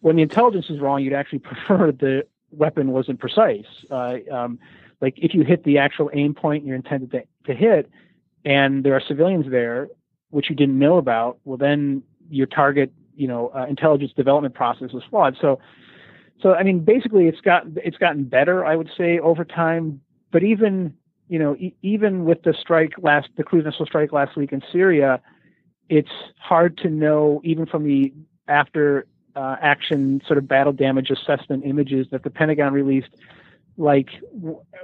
when 0.00 0.16
the 0.16 0.22
intelligence 0.22 0.66
is 0.68 0.80
wrong, 0.80 1.02
you'd 1.02 1.14
actually 1.14 1.38
prefer 1.50 1.92
the 1.92 2.26
weapon 2.50 2.90
wasn't 2.90 3.20
precise. 3.20 3.66
Uh, 3.90 4.16
um, 4.30 4.58
like 5.00 5.14
if 5.18 5.34
you 5.34 5.44
hit 5.44 5.64
the 5.64 5.78
actual 5.78 6.10
aim 6.12 6.34
point 6.34 6.64
you're 6.64 6.76
intended 6.76 7.10
to, 7.12 7.22
to 7.46 7.54
hit, 7.54 7.90
and 8.46 8.82
there 8.84 8.94
are 8.94 9.02
civilians 9.06 9.50
there 9.50 9.88
which 10.30 10.50
you 10.50 10.56
didn't 10.56 10.78
know 10.78 10.96
about, 10.96 11.38
well, 11.44 11.56
then 11.56 12.02
your 12.28 12.46
target, 12.46 12.92
you 13.14 13.28
know, 13.28 13.50
uh, 13.54 13.66
intelligence 13.66 14.12
development 14.16 14.54
process 14.54 14.92
was 14.92 15.02
flawed. 15.08 15.36
So, 15.40 15.58
so 16.42 16.54
I 16.54 16.62
mean, 16.62 16.84
basically, 16.84 17.26
it's 17.28 17.40
got 17.40 17.64
it's 17.76 17.96
gotten 17.96 18.24
better, 18.24 18.64
I 18.64 18.76
would 18.76 18.90
say, 18.96 19.18
over 19.18 19.44
time. 19.44 20.00
But 20.32 20.42
even 20.42 20.94
you 21.28 21.38
know, 21.38 21.56
e- 21.56 21.74
even 21.82 22.24
with 22.24 22.42
the 22.42 22.54
strike 22.60 22.92
last, 22.98 23.28
the 23.36 23.42
cruise 23.42 23.64
missile 23.64 23.86
strike 23.86 24.12
last 24.12 24.36
week 24.36 24.52
in 24.52 24.62
Syria, 24.70 25.20
it's 25.88 26.10
hard 26.38 26.76
to 26.78 26.90
know, 26.90 27.40
even 27.44 27.66
from 27.66 27.84
the 27.84 28.12
after 28.48 29.06
uh, 29.34 29.56
action 29.60 30.20
sort 30.26 30.38
of 30.38 30.46
battle 30.46 30.72
damage 30.72 31.10
assessment 31.10 31.64
images 31.64 32.06
that 32.10 32.22
the 32.22 32.30
Pentagon 32.30 32.72
released, 32.72 33.08
like 33.76 34.08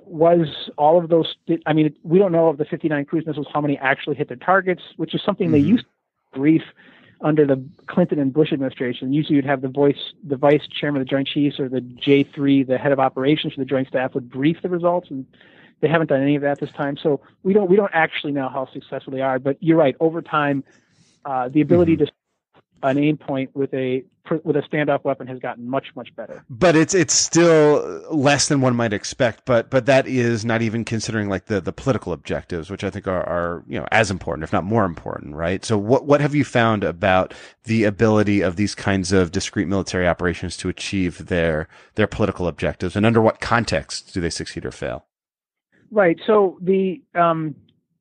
was 0.04 0.70
all 0.76 0.98
of 0.98 1.08
those 1.08 1.34
i 1.66 1.72
mean 1.72 1.94
we 2.02 2.18
don't 2.18 2.32
know 2.32 2.48
of 2.48 2.58
the 2.58 2.64
59 2.64 3.04
cruise 3.04 3.26
missiles 3.26 3.46
how 3.52 3.60
many 3.60 3.78
actually 3.78 4.16
hit 4.16 4.28
their 4.28 4.36
targets 4.36 4.82
which 4.96 5.14
is 5.14 5.22
something 5.24 5.46
mm-hmm. 5.46 5.54
they 5.54 5.60
used 5.60 5.84
to 5.84 6.38
brief 6.38 6.62
under 7.20 7.46
the 7.46 7.62
clinton 7.86 8.18
and 8.18 8.32
bush 8.32 8.52
administration 8.52 9.12
usually 9.12 9.36
you'd 9.36 9.44
have 9.44 9.62
the 9.62 9.68
voice 9.68 10.12
the 10.24 10.36
vice 10.36 10.66
chairman 10.68 11.00
of 11.00 11.06
the 11.06 11.10
joint 11.10 11.26
chiefs 11.26 11.58
or 11.58 11.68
the 11.68 11.80
j3 11.80 12.66
the 12.66 12.78
head 12.78 12.92
of 12.92 12.98
operations 12.98 13.54
for 13.54 13.60
the 13.60 13.64
joint 13.64 13.88
staff 13.88 14.14
would 14.14 14.30
brief 14.30 14.60
the 14.62 14.68
results 14.68 15.10
and 15.10 15.26
They 15.82 15.88
haven't 15.88 16.06
done 16.06 16.22
any 16.22 16.36
of 16.36 16.42
that 16.42 16.60
this 16.60 16.70
time, 16.70 16.96
so 16.96 17.20
we 17.42 17.52
don't 17.52 17.68
we 17.68 17.74
don't 17.74 17.90
actually 17.92 18.32
know 18.32 18.48
how 18.48 18.68
successful 18.72 19.12
they 19.12 19.20
are. 19.20 19.40
But 19.40 19.56
you're 19.60 19.76
right. 19.76 19.96
Over 19.98 20.22
time, 20.22 20.62
uh, 21.24 21.48
the 21.48 21.60
ability 21.60 21.96
mm-hmm. 21.96 22.04
to 22.04 22.12
an 22.82 22.98
aim 22.98 23.16
point 23.16 23.54
with 23.54 23.72
a 23.74 24.04
with 24.44 24.56
a 24.56 24.60
standoff 24.60 25.04
weapon 25.04 25.26
has 25.26 25.38
gotten 25.38 25.68
much 25.68 25.86
much 25.96 26.14
better. 26.14 26.44
But 26.48 26.76
it's 26.76 26.94
it's 26.94 27.12
still 27.12 28.02
less 28.10 28.48
than 28.48 28.60
one 28.60 28.76
might 28.76 28.92
expect. 28.92 29.44
But 29.44 29.70
but 29.70 29.86
that 29.86 30.06
is 30.06 30.44
not 30.44 30.62
even 30.62 30.84
considering 30.84 31.28
like 31.28 31.46
the 31.46 31.60
the 31.60 31.72
political 31.72 32.12
objectives, 32.12 32.70
which 32.70 32.84
I 32.84 32.90
think 32.90 33.06
are 33.06 33.22
are 33.22 33.64
you 33.66 33.78
know 33.78 33.86
as 33.90 34.10
important, 34.10 34.44
if 34.44 34.52
not 34.52 34.64
more 34.64 34.84
important, 34.84 35.34
right? 35.34 35.64
So 35.64 35.76
what 35.76 36.06
what 36.06 36.20
have 36.20 36.34
you 36.34 36.44
found 36.44 36.84
about 36.84 37.34
the 37.64 37.84
ability 37.84 38.40
of 38.40 38.56
these 38.56 38.74
kinds 38.74 39.12
of 39.12 39.32
discrete 39.32 39.68
military 39.68 40.06
operations 40.06 40.56
to 40.58 40.68
achieve 40.68 41.26
their 41.26 41.68
their 41.96 42.06
political 42.06 42.46
objectives, 42.46 42.96
and 42.96 43.04
under 43.04 43.20
what 43.20 43.40
context 43.40 44.14
do 44.14 44.20
they 44.20 44.30
succeed 44.30 44.64
or 44.64 44.70
fail? 44.70 45.06
Right. 45.90 46.18
So 46.26 46.58
the 46.62 47.02
um, 47.14 47.54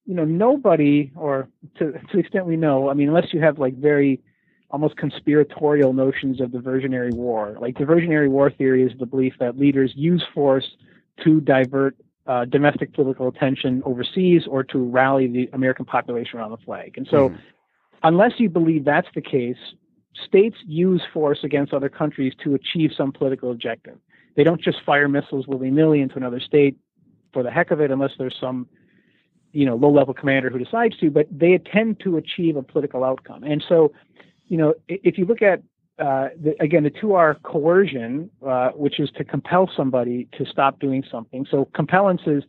you 0.06 0.14
know 0.14 0.26
nobody, 0.26 1.12
or 1.16 1.50
to 1.78 1.92
to 1.92 2.08
the 2.14 2.20
extent 2.20 2.46
we 2.46 2.58
know, 2.58 2.90
I 2.90 2.94
mean, 2.94 3.10
unless 3.10 3.34
you 3.34 3.42
have 3.42 3.60
like 3.60 3.76
very 3.76 4.22
almost 4.72 4.98
conspiratorial 4.98 5.94
notions 5.94 6.42
of 6.42 6.50
diversionary 6.50 7.14
war. 7.14 7.58
Like 7.60 7.76
diversionary 7.76 8.30
war 8.30 8.50
theory 8.50 8.84
is 8.84 8.92
the 9.00 9.06
belief 9.06 9.34
that 9.40 9.58
leaders 9.58 9.92
use 9.96 10.24
force 10.34 10.66
to 11.24 11.42
divert 11.42 11.96
uh, 12.28 12.46
domestic 12.46 12.94
political 12.94 13.28
attention 13.28 13.82
overseas 13.86 14.44
or 14.48 14.64
to 14.64 14.80
rally 14.80 15.28
the 15.28 15.50
American 15.54 15.86
population 15.86 16.40
around 16.40 16.52
the 16.52 16.58
flag. 16.58 16.94
And 16.98 17.08
so, 17.10 17.30
mm. 17.30 17.38
unless 18.04 18.34
you 18.38 18.50
believe 18.50 18.86
that's 18.86 19.08
the 19.16 19.22
case, 19.22 19.58
states 20.26 20.58
use 20.66 21.02
force 21.14 21.40
against 21.44 21.74
other 21.74 21.90
countries 21.90 22.34
to 22.44 22.56
achieve 22.56 22.92
some 22.96 23.12
political 23.12 23.52
objective. 23.52 23.98
They 24.36 24.44
don't 24.44 24.62
just 24.62 24.78
fire 24.86 25.10
missiles 25.10 25.48
willy 25.48 25.72
nilly 25.72 26.00
into 26.00 26.16
another 26.16 26.40
state 26.40 26.78
for 27.34 27.44
the 27.44 27.52
heck 27.52 27.72
of 27.72 27.82
it, 27.82 27.92
unless 27.92 28.12
there's 28.18 28.38
some 28.40 28.68
you 29.54 29.66
know 29.66 29.76
low 29.76 29.92
level 29.92 30.14
commander 30.14 30.50
who 30.50 30.60
decides 30.60 30.98
to, 30.98 31.10
but 31.10 31.28
they 31.32 31.58
tend 31.58 32.00
to 32.02 32.18
achieve 32.18 32.56
a 32.56 32.64
political 32.64 33.04
outcome. 33.04 33.44
And 33.44 33.64
so 33.68 33.92
you 34.52 34.58
know, 34.58 34.74
if 34.90 35.18
you 35.18 35.24
look 35.24 35.42
at 35.42 35.64
uh, 35.98 36.28
the, 36.38 36.54
again, 36.60 36.84
the 36.84 36.90
two 36.90 37.14
are 37.14 37.36
coercion, 37.36 38.30
uh, 38.46 38.72
which 38.72 39.00
is 39.00 39.10
to 39.16 39.24
compel 39.24 39.72
somebody 39.78 40.28
to 40.38 40.46
stop 40.46 40.78
doing 40.78 41.06
something. 41.10 41.48
So 41.50 41.70
compellence 41.74 42.20
is, 42.26 42.44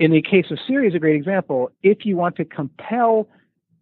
in 0.00 0.10
the 0.10 0.20
case 0.20 0.46
of 0.50 0.58
Syria, 0.66 0.88
is 0.88 0.94
a 0.96 0.98
great 0.98 1.14
example. 1.14 1.70
If 1.84 2.04
you 2.04 2.16
want 2.16 2.34
to 2.36 2.44
compel 2.44 3.28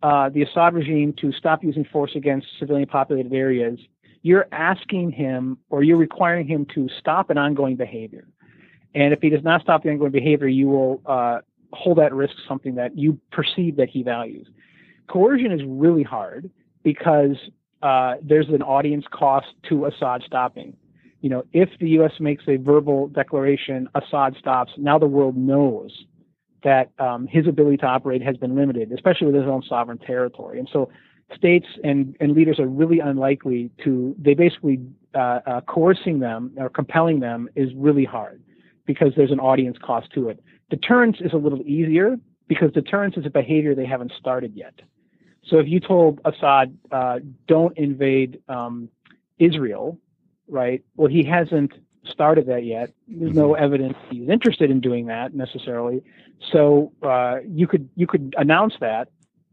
uh, 0.03 0.29
the 0.29 0.43
Assad 0.43 0.75
regime 0.75 1.15
to 1.23 1.33
stop 1.33 1.65
using 1.65 1.87
force 1.87 2.11
against 2.15 2.49
civilian 2.59 2.87
populated 2.87 3.33
areas, 3.33 3.81
you're 4.21 4.47
asking 4.53 5.13
him 5.13 5.57
or 5.71 5.83
you're 5.83 5.97
requiring 5.97 6.47
him 6.47 6.67
to 6.75 6.87
stop 7.01 7.31
an 7.31 7.39
ongoing 7.39 7.77
behavior. 7.77 8.29
And 8.95 9.15
if 9.15 9.23
he 9.23 9.31
does 9.31 9.43
not 9.43 9.63
stop 9.63 9.85
the 9.85 9.89
ongoing 9.89 10.13
behavior, 10.13 10.49
you 10.49 10.69
will 10.69 11.01
uh, 11.07 11.39
hold 11.73 11.99
at 11.99 12.13
risk 12.13 12.35
something 12.47 12.75
that 12.75 12.99
you 12.99 13.19
perceive 13.31 13.77
that 13.77 13.89
he 13.89 14.03
values. 14.03 14.49
Coercion 15.09 15.51
is 15.51 15.63
really 15.67 16.03
hard 16.03 16.51
because 16.83 17.37
uh, 17.83 18.15
there's 18.23 18.49
an 18.49 18.63
audience 18.63 19.05
cost 19.11 19.47
to 19.69 19.87
Assad 19.87 20.23
stopping. 20.25 20.77
You 21.21 21.31
know, 21.31 21.45
if 21.53 21.69
the 21.81 21.89
U.S. 21.91 22.13
makes 22.21 22.45
a 22.49 22.57
verbal 22.57 23.09
declaration, 23.09 23.89
Assad 23.95 24.37
stops. 24.39 24.73
Now 24.77 24.99
the 24.99 25.07
world 25.07 25.37
knows 25.37 25.93
that 26.65 26.91
um, 26.99 27.27
his 27.27 27.47
ability 27.47 27.79
to 27.79 27.87
operate 27.87 28.23
has 28.23 28.37
been 28.37 28.55
limited, 28.55 28.93
especially 28.93 29.27
with 29.27 29.37
his 29.37 29.45
own 29.45 29.63
sovereign 29.69 29.99
territory. 29.99 30.59
And 30.59 30.69
so, 30.73 30.91
states 31.35 31.67
and, 31.83 32.15
and 32.21 32.33
leaders 32.33 32.59
are 32.59 32.67
really 32.67 32.99
unlikely 33.01 33.71
to. 33.85 34.15
They 34.19 34.35
basically 34.35 34.81
uh, 35.15 35.41
uh, 35.47 35.61
coercing 35.63 36.19
them 36.21 36.53
or 36.57 36.69
compelling 36.69 37.21
them 37.21 37.49
is 37.55 37.71
really 37.75 38.05
hard 38.05 38.43
because 38.87 39.13
there's 39.17 39.31
an 39.31 39.41
audience 39.41 39.79
cost 39.83 40.13
to 40.15 40.29
it. 40.29 40.43
Deterrence 40.71 41.19
is 41.21 41.33
a 41.33 41.37
little 41.37 41.63
easier 41.63 42.17
because 42.49 42.73
deterrence 42.73 43.17
is 43.17 43.27
a 43.27 43.31
behavior 43.31 43.75
they 43.75 43.87
haven't 43.87 44.13
started 44.19 44.53
yet. 44.55 44.75
So 45.45 45.59
if 45.59 45.67
you 45.67 45.81
told 45.81 46.21
Assad, 46.25 46.77
uh, 46.91 47.19
don't 47.47 47.77
invade 47.77 48.41
um, 48.49 48.89
Israel, 49.39 49.99
right? 50.49 50.83
Well, 50.97 51.09
he 51.09 51.25
hasn't 51.25 51.73
started 52.05 52.47
that 52.47 52.65
yet. 52.65 52.93
There's 53.09 53.35
no 53.35 53.51
mm-hmm. 53.51 53.65
evidence 53.65 53.95
he's 54.11 54.29
interested 54.29 54.71
in 54.71 54.81
doing 54.81 55.07
that 55.07 55.35
necessarily. 55.35 56.03
So 56.53 56.93
uh, 57.03 57.39
you 57.47 57.67
could 57.67 57.89
you 57.97 58.07
could 58.07 58.35
announce 58.37 58.75
that 58.81 59.09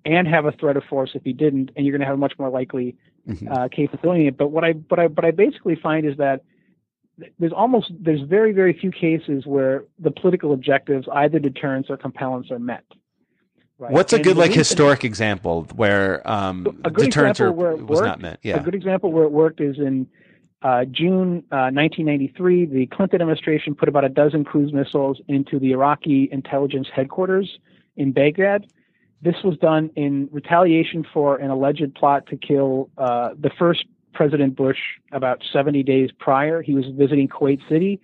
and 0.05 0.27
have 0.27 0.45
a 0.45 0.51
threat 0.51 0.77
of 0.77 0.83
force 0.83 1.11
if 1.13 1.23
he 1.23 1.33
didn't, 1.33 1.71
and 1.75 1.85
you're 1.85 1.91
going 1.91 2.01
to 2.01 2.07
have 2.07 2.15
a 2.15 2.19
much 2.19 2.33
more 2.39 2.49
likely 2.49 2.95
mm-hmm. 3.27 3.47
uh, 3.51 3.67
case 3.67 3.89
of 3.93 4.01
doing 4.01 4.25
it. 4.25 4.37
But 4.37 4.49
what 4.49 4.63
I 4.63 4.73
but 4.73 4.99
I 4.99 5.07
but 5.07 5.25
I 5.25 5.31
basically 5.31 5.75
find 5.75 6.05
is 6.05 6.17
that 6.17 6.43
there's 7.37 7.51
almost 7.51 7.91
there's 7.99 8.21
very 8.21 8.51
very 8.51 8.73
few 8.73 8.91
cases 8.91 9.45
where 9.45 9.85
the 9.99 10.11
political 10.11 10.53
objectives, 10.53 11.07
either 11.13 11.39
deterrence 11.39 11.87
or 11.89 11.97
compellence, 11.97 12.49
are 12.51 12.59
met. 12.59 12.85
Right. 13.79 13.93
What's 13.93 14.11
and 14.11 14.19
a 14.19 14.23
good 14.23 14.35
like 14.35 14.51
historic 14.51 15.05
example 15.05 15.63
where 15.73 16.27
um, 16.29 16.81
a 16.83 16.91
good 16.91 17.05
deterrence 17.05 17.39
example 17.39 17.55
where 17.55 17.71
it 17.71 17.87
was 17.87 17.99
worked, 17.99 18.05
not 18.05 18.19
meant? 18.19 18.39
Yeah. 18.43 18.57
A 18.57 18.63
good 18.63 18.75
example 18.75 19.09
where 19.13 19.23
it 19.23 19.31
worked 19.31 19.61
is 19.61 19.77
in 19.77 20.05
uh, 20.61 20.83
June 20.83 21.45
uh, 21.49 21.71
1993. 21.71 22.65
The 22.65 22.87
Clinton 22.87 23.21
administration 23.21 23.75
put 23.75 23.87
about 23.87 24.03
a 24.03 24.09
dozen 24.09 24.43
cruise 24.43 24.73
missiles 24.73 25.21
into 25.29 25.59
the 25.59 25.71
Iraqi 25.71 26.27
intelligence 26.29 26.89
headquarters 26.93 27.57
in 27.95 28.11
Baghdad. 28.11 28.69
This 29.21 29.35
was 29.45 29.57
done 29.57 29.91
in 29.95 30.27
retaliation 30.29 31.05
for 31.13 31.37
an 31.37 31.49
alleged 31.49 31.95
plot 31.95 32.27
to 32.27 32.35
kill 32.35 32.89
uh, 32.97 33.29
the 33.39 33.49
first 33.57 33.85
President 34.13 34.57
Bush 34.57 34.79
about 35.13 35.41
70 35.53 35.83
days 35.83 36.09
prior. 36.19 36.61
He 36.61 36.73
was 36.73 36.85
visiting 36.97 37.29
Kuwait 37.29 37.61
City 37.69 38.01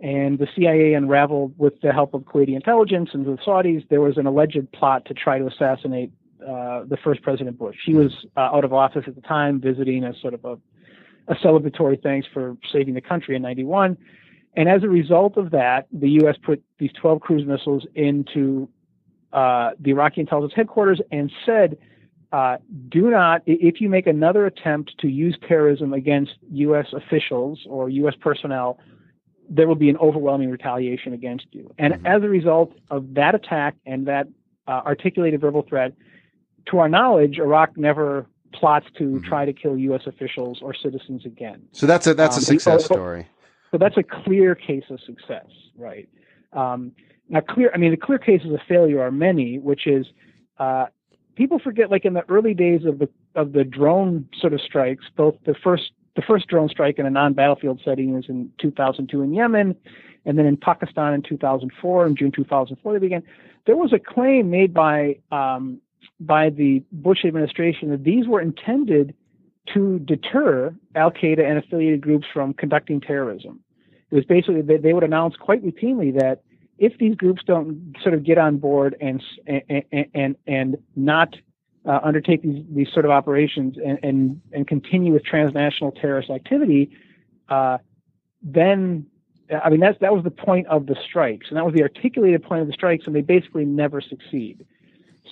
and 0.00 0.38
the 0.38 0.46
CIA 0.54 0.94
unraveled 0.94 1.54
with 1.58 1.80
the 1.80 1.92
help 1.92 2.14
of 2.14 2.22
Kuwaiti 2.22 2.54
intelligence 2.54 3.10
and 3.12 3.26
the 3.26 3.36
Saudis. 3.44 3.88
There 3.88 4.00
was 4.00 4.16
an 4.16 4.26
alleged 4.26 4.70
plot 4.72 5.04
to 5.06 5.14
try 5.14 5.38
to 5.38 5.46
assassinate 5.46 6.12
uh, 6.40 6.84
the 6.84 6.96
first 7.02 7.22
President 7.22 7.58
Bush. 7.58 7.76
He 7.84 7.94
was 7.94 8.26
uh, 8.36 8.40
out 8.40 8.64
of 8.64 8.72
office 8.72 9.04
at 9.06 9.16
the 9.16 9.20
time, 9.22 9.60
visiting 9.60 10.04
as 10.04 10.14
sort 10.20 10.34
of 10.34 10.44
a, 10.44 10.58
a 11.26 11.34
celebratory 11.36 12.00
thanks 12.00 12.28
for 12.32 12.56
saving 12.72 12.94
the 12.94 13.00
country 13.00 13.34
in 13.34 13.42
'91. 13.42 13.98
And 14.56 14.68
as 14.68 14.82
a 14.82 14.88
result 14.88 15.36
of 15.36 15.50
that, 15.50 15.86
the 15.92 16.10
U.S. 16.22 16.36
put 16.42 16.62
these 16.78 16.90
12 17.00 17.20
cruise 17.20 17.46
missiles 17.46 17.86
into 17.94 18.68
uh, 19.32 19.70
the 19.78 19.90
Iraqi 19.90 20.20
intelligence 20.20 20.52
headquarters 20.56 21.00
and 21.12 21.30
said, 21.44 21.76
uh, 22.32 22.56
do 22.88 23.10
not, 23.10 23.42
if 23.46 23.80
you 23.80 23.88
make 23.88 24.06
another 24.06 24.46
attempt 24.46 24.94
to 24.98 25.08
use 25.08 25.38
terrorism 25.46 25.92
against 25.92 26.32
U.S. 26.50 26.86
officials 26.92 27.60
or 27.66 27.88
U.S. 27.88 28.14
personnel, 28.20 28.78
there 29.48 29.66
will 29.66 29.74
be 29.74 29.88
an 29.88 29.96
overwhelming 29.98 30.50
retaliation 30.50 31.12
against 31.12 31.46
you. 31.52 31.72
And 31.78 31.94
mm-hmm. 31.94 32.06
as 32.06 32.22
a 32.22 32.28
result 32.28 32.72
of 32.90 33.14
that 33.14 33.34
attack 33.34 33.76
and 33.86 34.06
that 34.06 34.28
uh, 34.66 34.82
articulated 34.84 35.40
verbal 35.40 35.62
threat, 35.62 35.94
to 36.66 36.78
our 36.78 36.88
knowledge, 36.88 37.38
Iraq 37.38 37.76
never 37.76 38.26
plots 38.52 38.86
to 38.98 39.04
mm-hmm. 39.04 39.24
try 39.24 39.44
to 39.44 39.52
kill 39.52 39.76
U.S. 39.76 40.02
officials 40.06 40.58
or 40.62 40.74
citizens 40.74 41.24
again. 41.24 41.62
So 41.72 41.86
that's 41.86 42.06
a 42.06 42.14
that's 42.14 42.36
um, 42.36 42.42
a 42.42 42.44
success 42.44 42.84
story. 42.84 43.26
So 43.70 43.78
that's 43.78 43.96
a 43.96 44.02
clear 44.02 44.54
case 44.54 44.84
of 44.90 45.00
success, 45.00 45.46
right? 45.76 46.08
Um, 46.52 46.92
now, 47.28 47.40
clear. 47.40 47.70
I 47.74 47.78
mean, 47.78 47.90
the 47.90 47.96
clear 47.96 48.18
cases 48.18 48.52
of 48.52 48.60
failure 48.66 49.00
are 49.02 49.10
many, 49.10 49.58
which 49.58 49.86
is 49.86 50.06
uh, 50.58 50.86
people 51.36 51.58
forget. 51.58 51.90
Like 51.90 52.04
in 52.04 52.14
the 52.14 52.24
early 52.28 52.54
days 52.54 52.84
of 52.84 52.98
the 52.98 53.08
of 53.34 53.52
the 53.52 53.64
drone 53.64 54.28
sort 54.38 54.54
of 54.54 54.60
strikes, 54.60 55.04
both 55.16 55.34
the 55.44 55.54
first 55.54 55.92
the 56.18 56.22
first 56.26 56.48
drone 56.48 56.68
strike 56.68 56.98
in 56.98 57.06
a 57.06 57.10
non-battlefield 57.10 57.80
setting 57.84 58.12
was 58.12 58.24
in 58.28 58.50
2002 58.60 59.22
in 59.22 59.32
Yemen, 59.32 59.76
and 60.26 60.36
then 60.36 60.46
in 60.46 60.56
Pakistan 60.56 61.14
in 61.14 61.22
2004, 61.22 62.06
in 62.06 62.16
June 62.16 62.32
2004 62.32 62.92
they 62.92 62.98
began. 62.98 63.22
There 63.66 63.76
was 63.76 63.92
a 63.92 64.00
claim 64.00 64.50
made 64.50 64.74
by 64.74 65.20
um, 65.30 65.80
by 66.18 66.50
the 66.50 66.82
Bush 66.90 67.24
administration 67.24 67.90
that 67.90 68.02
these 68.02 68.26
were 68.26 68.40
intended 68.40 69.14
to 69.74 70.00
deter 70.00 70.74
Al 70.96 71.12
Qaeda 71.12 71.48
and 71.48 71.56
affiliated 71.56 72.00
groups 72.00 72.26
from 72.34 72.52
conducting 72.52 73.00
terrorism. 73.00 73.60
It 74.10 74.16
was 74.16 74.24
basically 74.24 74.62
they, 74.62 74.78
they 74.78 74.94
would 74.94 75.04
announce 75.04 75.36
quite 75.36 75.64
routinely 75.64 76.18
that 76.18 76.42
if 76.78 76.98
these 76.98 77.14
groups 77.14 77.42
don't 77.46 77.94
sort 78.02 78.16
of 78.16 78.24
get 78.24 78.38
on 78.38 78.56
board 78.56 78.96
and 79.00 79.22
and 79.46 79.84
and, 80.14 80.36
and 80.48 80.78
not 80.96 81.36
uh, 81.88 82.00
undertake 82.02 82.42
these, 82.42 82.64
these 82.70 82.88
sort 82.92 83.06
of 83.06 83.10
operations 83.10 83.76
and, 83.82 83.98
and, 84.02 84.40
and 84.52 84.68
continue 84.68 85.12
with 85.12 85.24
transnational 85.24 85.90
terrorist 85.90 86.28
activity, 86.28 86.90
uh, 87.48 87.78
then 88.42 89.06
I 89.50 89.70
mean 89.70 89.80
that's 89.80 89.98
that 90.00 90.12
was 90.12 90.22
the 90.22 90.30
point 90.30 90.66
of 90.66 90.86
the 90.86 90.96
strikes, 91.02 91.46
and 91.48 91.56
that 91.56 91.64
was 91.64 91.74
the 91.74 91.82
articulated 91.82 92.42
point 92.42 92.60
of 92.60 92.66
the 92.66 92.74
strikes, 92.74 93.06
and 93.06 93.16
they 93.16 93.22
basically 93.22 93.64
never 93.64 94.02
succeed. 94.02 94.66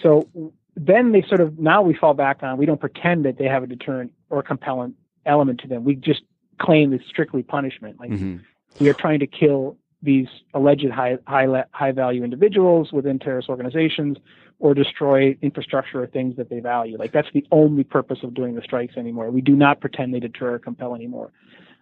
So 0.03 0.29
then 0.75 1.13
they 1.13 1.23
sort 1.23 1.43
of 1.43 1.59
now 1.59 1.83
we 1.83 1.95
fall 1.95 2.15
back 2.15 2.43
on 2.43 2.57
we 2.57 2.65
don't 2.65 2.81
pretend 2.81 3.27
that 3.27 3.37
they 3.37 3.45
have 3.45 3.63
a 3.63 3.67
deterrent 3.67 4.13
or 4.31 4.43
compelling 4.43 4.95
element 5.27 5.61
to 5.61 5.69
them. 5.69 5.85
We 5.85 5.95
just 5.95 6.23
claim 6.59 6.95
it's 6.95 7.07
strictly 7.07 7.43
punishment. 7.43 8.01
Like 8.01 8.11
mm-hmm. 8.11 8.39
we 8.81 8.89
are 8.89 8.95
trying 8.95 9.21
to 9.21 9.27
kill 9.27 9.77
these 10.03 10.29
alleged 10.55 10.89
high 10.91 11.19
high 11.27 11.65
high 11.73 11.93
value 11.93 12.25
individuals 12.25 12.93
within 12.93 13.19
terrorist 13.19 13.51
organizations 13.51 14.17
or 14.59 14.75
destroy 14.75 15.37
infrastructure 15.43 16.03
or 16.03 16.07
things 16.07 16.37
that 16.37 16.49
they 16.49 16.61
value. 16.61 16.97
Like 16.97 17.13
that's 17.13 17.29
the 17.35 17.47
only 17.53 17.85
purpose 17.85 18.19
of 18.23 18.35
doing 18.35 18.55
the 18.55 18.63
strikes 18.63 18.97
anymore. 18.97 19.31
We 19.31 19.43
do 19.43 19.55
not 19.55 19.81
pretend 19.81 20.15
they 20.15 20.21
deter 20.21 20.55
or 20.55 20.59
compel 20.59 20.95
anymore. 20.95 21.31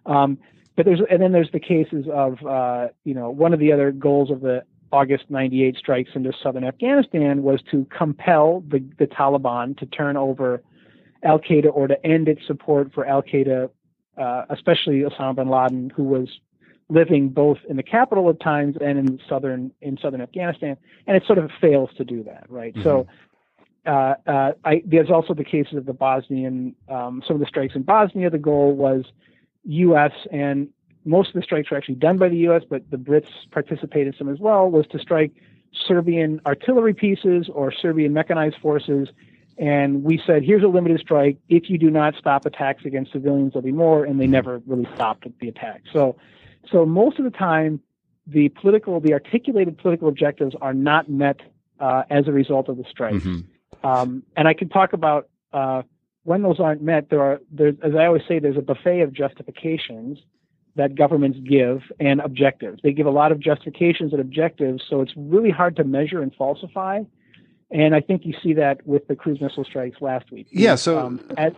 Um, 0.05 0.37
but 0.75 0.85
there's 0.85 0.99
and 1.09 1.21
then 1.21 1.31
there's 1.31 1.51
the 1.51 1.59
cases 1.59 2.05
of 2.11 2.45
uh, 2.45 2.89
you 3.05 3.13
know 3.13 3.29
one 3.29 3.53
of 3.53 3.59
the 3.59 3.71
other 3.71 3.91
goals 3.91 4.29
of 4.29 4.41
the 4.41 4.63
August 4.91 5.25
98 5.29 5.77
strikes 5.77 6.11
into 6.15 6.31
southern 6.41 6.63
Afghanistan 6.63 7.43
was 7.43 7.61
to 7.71 7.85
compel 7.85 8.63
the, 8.67 8.83
the 8.97 9.07
Taliban 9.07 9.77
to 9.77 9.85
turn 9.85 10.15
over 10.15 10.63
Al 11.23 11.39
Qaeda 11.39 11.69
or 11.73 11.87
to 11.87 12.05
end 12.05 12.27
its 12.27 12.45
support 12.45 12.93
for 12.93 13.05
Al 13.05 13.23
Qaeda, 13.23 13.69
uh, 14.17 14.45
especially 14.49 15.01
Osama 15.01 15.35
bin 15.35 15.49
Laden, 15.49 15.91
who 15.95 16.03
was 16.03 16.29
living 16.89 17.29
both 17.29 17.57
in 17.67 17.77
the 17.77 17.83
capital 17.83 18.29
at 18.29 18.39
times 18.39 18.75
and 18.79 18.97
in 18.97 19.19
southern 19.27 19.71
in 19.81 19.97
southern 19.97 20.21
Afghanistan, 20.21 20.77
and 21.07 21.17
it 21.17 21.23
sort 21.25 21.39
of 21.39 21.51
fails 21.59 21.89
to 21.97 22.03
do 22.03 22.23
that, 22.23 22.45
right? 22.49 22.73
Mm-hmm. 22.73 22.83
So. 22.83 23.07
Uh, 23.87 24.15
uh, 24.25 24.51
I, 24.63 24.81
there's 24.83 25.11
also 25.11 25.35
the 25.35 25.43
cases 25.43 25.75
of 25.75 25.85
the 25.85 25.93
Bosnian, 25.93 26.75
um, 26.89 27.21
some 27.27 27.35
of 27.35 27.39
the 27.39 27.45
strikes 27.45 27.75
in 27.75 27.83
Bosnia. 27.83 28.31
The 28.31 28.39
goal 28.39 28.73
was 28.73 29.05
U.S. 29.65 30.11
and 30.31 30.69
most 31.05 31.29
of 31.29 31.35
the 31.35 31.43
strikes 31.43 31.69
were 31.69 31.77
actually 31.77 31.95
done 31.95 32.17
by 32.17 32.29
the 32.29 32.37
U.S., 32.37 32.63
but 32.67 32.89
the 32.89 32.97
Brits 32.97 33.29
participated 33.51 34.07
in 34.07 34.17
some 34.17 34.27
as 34.27 34.39
well, 34.39 34.69
was 34.69 34.87
to 34.87 34.99
strike 34.99 35.31
Serbian 35.87 36.41
artillery 36.45 36.93
pieces 36.93 37.47
or 37.53 37.71
Serbian 37.71 38.11
mechanized 38.11 38.57
forces. 38.57 39.09
And 39.57 40.03
we 40.03 40.21
said, 40.25 40.43
here's 40.43 40.63
a 40.63 40.67
limited 40.67 40.99
strike. 40.99 41.37
If 41.47 41.69
you 41.69 41.77
do 41.77 41.89
not 41.89 42.15
stop 42.15 42.45
attacks 42.45 42.85
against 42.85 43.11
civilians, 43.13 43.53
there'll 43.53 43.63
be 43.63 43.71
more. 43.71 44.03
And 44.03 44.19
they 44.19 44.27
never 44.27 44.61
really 44.65 44.87
stopped 44.95 45.27
the 45.39 45.47
attack. 45.47 45.83
So, 45.93 46.17
so 46.71 46.85
most 46.85 47.19
of 47.19 47.25
the 47.25 47.31
time, 47.31 47.79
the 48.27 48.49
political, 48.49 48.99
the 48.99 49.13
articulated 49.13 49.77
political 49.77 50.07
objectives 50.07 50.55
are 50.61 50.73
not 50.73 51.09
met 51.09 51.41
uh, 51.79 52.03
as 52.09 52.27
a 52.27 52.31
result 52.31 52.69
of 52.69 52.77
the 52.77 52.85
strikes. 52.89 53.23
Mm-hmm. 53.23 53.87
Um, 53.87 54.23
and 54.35 54.47
I 54.47 54.53
can 54.53 54.69
talk 54.69 54.93
about 54.93 55.29
uh, 55.53 55.83
when 56.23 56.41
those 56.41 56.59
aren't 56.59 56.81
met. 56.81 57.09
There 57.09 57.21
are, 57.21 57.39
as 57.59 57.95
I 57.95 58.05
always 58.05 58.23
say, 58.27 58.39
there's 58.39 58.57
a 58.57 58.61
buffet 58.61 59.01
of 59.01 59.13
justifications 59.13 60.19
that 60.75 60.95
governments 60.95 61.39
give 61.47 61.81
and 61.99 62.19
objectives. 62.19 62.79
They 62.83 62.91
give 62.91 63.05
a 63.05 63.11
lot 63.11 63.31
of 63.31 63.39
justifications 63.39 64.11
and 64.11 64.19
objectives, 64.19 64.83
so 64.89 65.01
it's 65.01 65.13
really 65.15 65.51
hard 65.51 65.75
to 65.77 65.83
measure 65.83 66.21
and 66.21 66.33
falsify. 66.35 67.01
And 67.71 67.95
I 67.95 68.01
think 68.01 68.25
you 68.25 68.33
see 68.43 68.53
that 68.53 68.85
with 68.85 69.07
the 69.07 69.15
cruise 69.15 69.39
missile 69.41 69.63
strikes 69.63 70.01
last 70.01 70.31
week. 70.31 70.47
Yeah. 70.51 70.75
So. 70.75 70.99
Um, 70.99 71.21
at, 71.37 71.55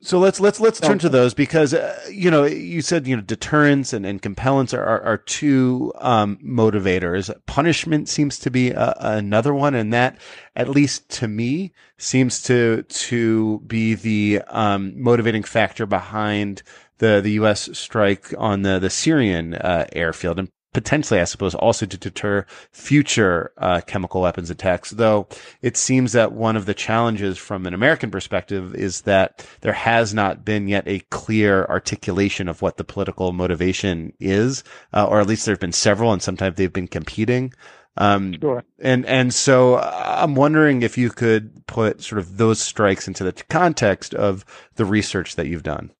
so 0.00 0.20
let's 0.20 0.38
let's 0.38 0.60
let's 0.60 0.78
turn 0.78 0.98
to 1.00 1.08
those 1.08 1.34
because 1.34 1.74
uh, 1.74 1.98
you 2.08 2.30
know 2.30 2.44
you 2.44 2.80
said 2.82 3.06
you 3.08 3.16
know 3.16 3.22
deterrence 3.22 3.92
and, 3.92 4.06
and 4.06 4.22
compellence 4.22 4.72
are, 4.72 4.84
are, 4.84 5.02
are 5.02 5.18
two 5.18 5.92
um, 5.96 6.38
motivators. 6.44 7.34
Punishment 7.46 8.08
seems 8.08 8.38
to 8.38 8.50
be 8.50 8.70
a, 8.70 8.94
another 9.00 9.52
one, 9.52 9.74
and 9.74 9.92
that 9.92 10.18
at 10.54 10.68
least 10.68 11.08
to 11.10 11.26
me 11.26 11.72
seems 11.96 12.40
to 12.42 12.82
to 12.84 13.58
be 13.66 13.94
the 13.94 14.40
um, 14.48 14.92
motivating 15.02 15.42
factor 15.42 15.84
behind 15.84 16.62
the 16.98 17.20
the 17.20 17.32
U.S. 17.32 17.68
strike 17.76 18.32
on 18.38 18.62
the 18.62 18.78
the 18.78 18.90
Syrian 18.90 19.54
uh, 19.54 19.86
airfield, 19.92 20.38
and 20.38 20.48
potentially, 20.78 21.18
I 21.18 21.24
suppose, 21.24 21.56
also 21.56 21.86
to 21.86 21.96
deter 21.96 22.46
future 22.70 23.50
uh, 23.58 23.80
chemical 23.84 24.20
weapons 24.20 24.48
attacks. 24.48 24.90
Though 24.90 25.26
it 25.60 25.76
seems 25.76 26.12
that 26.12 26.30
one 26.30 26.56
of 26.56 26.66
the 26.66 26.74
challenges 26.74 27.36
from 27.36 27.66
an 27.66 27.74
American 27.74 28.12
perspective 28.12 28.76
is 28.76 29.00
that 29.00 29.44
there 29.62 29.72
has 29.72 30.14
not 30.14 30.44
been 30.44 30.68
yet 30.68 30.84
a 30.86 31.00
clear 31.10 31.64
articulation 31.64 32.46
of 32.46 32.62
what 32.62 32.76
the 32.76 32.84
political 32.84 33.32
motivation 33.32 34.12
is, 34.20 34.62
uh, 34.94 35.04
or 35.04 35.20
at 35.20 35.26
least 35.26 35.46
there 35.46 35.52
have 35.52 35.58
been 35.58 35.72
several, 35.72 36.12
and 36.12 36.22
sometimes 36.22 36.54
they've 36.54 36.72
been 36.72 36.86
competing. 36.86 37.52
Um, 37.96 38.38
sure. 38.40 38.62
And 38.78 39.04
and 39.06 39.34
so 39.34 39.74
uh, 39.74 40.20
I'm 40.22 40.36
wondering 40.36 40.82
if 40.82 40.96
you 40.96 41.10
could 41.10 41.66
put 41.66 42.02
sort 42.02 42.20
of 42.20 42.36
those 42.36 42.60
strikes 42.60 43.08
into 43.08 43.24
the 43.24 43.32
context 43.32 44.14
of 44.14 44.44
the 44.76 44.84
research 44.84 45.34
that 45.34 45.48
you've 45.48 45.64
done. 45.64 45.90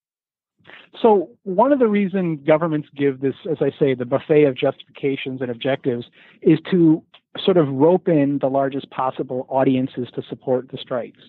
So 1.01 1.31
one 1.45 1.73
of 1.73 1.79
the 1.79 1.87
reasons 1.87 2.41
governments 2.47 2.89
give 2.97 3.21
this, 3.21 3.35
as 3.51 3.59
I 3.61 3.71
say, 3.79 3.95
the 3.95 4.07
buffet 4.07 4.45
of 4.45 4.57
justifications 4.57 5.41
and 5.41 5.51
objectives 5.51 6.07
is 6.43 6.59
to 6.71 7.03
sort 7.39 7.57
of 7.57 7.69
rope 7.69 8.09
in 8.09 8.39
the 8.39 8.49
largest 8.49 8.91
possible 8.91 9.47
audiences 9.49 10.09
to 10.15 10.23
support 10.23 10.71
the 10.71 10.79
strikes. 10.79 11.21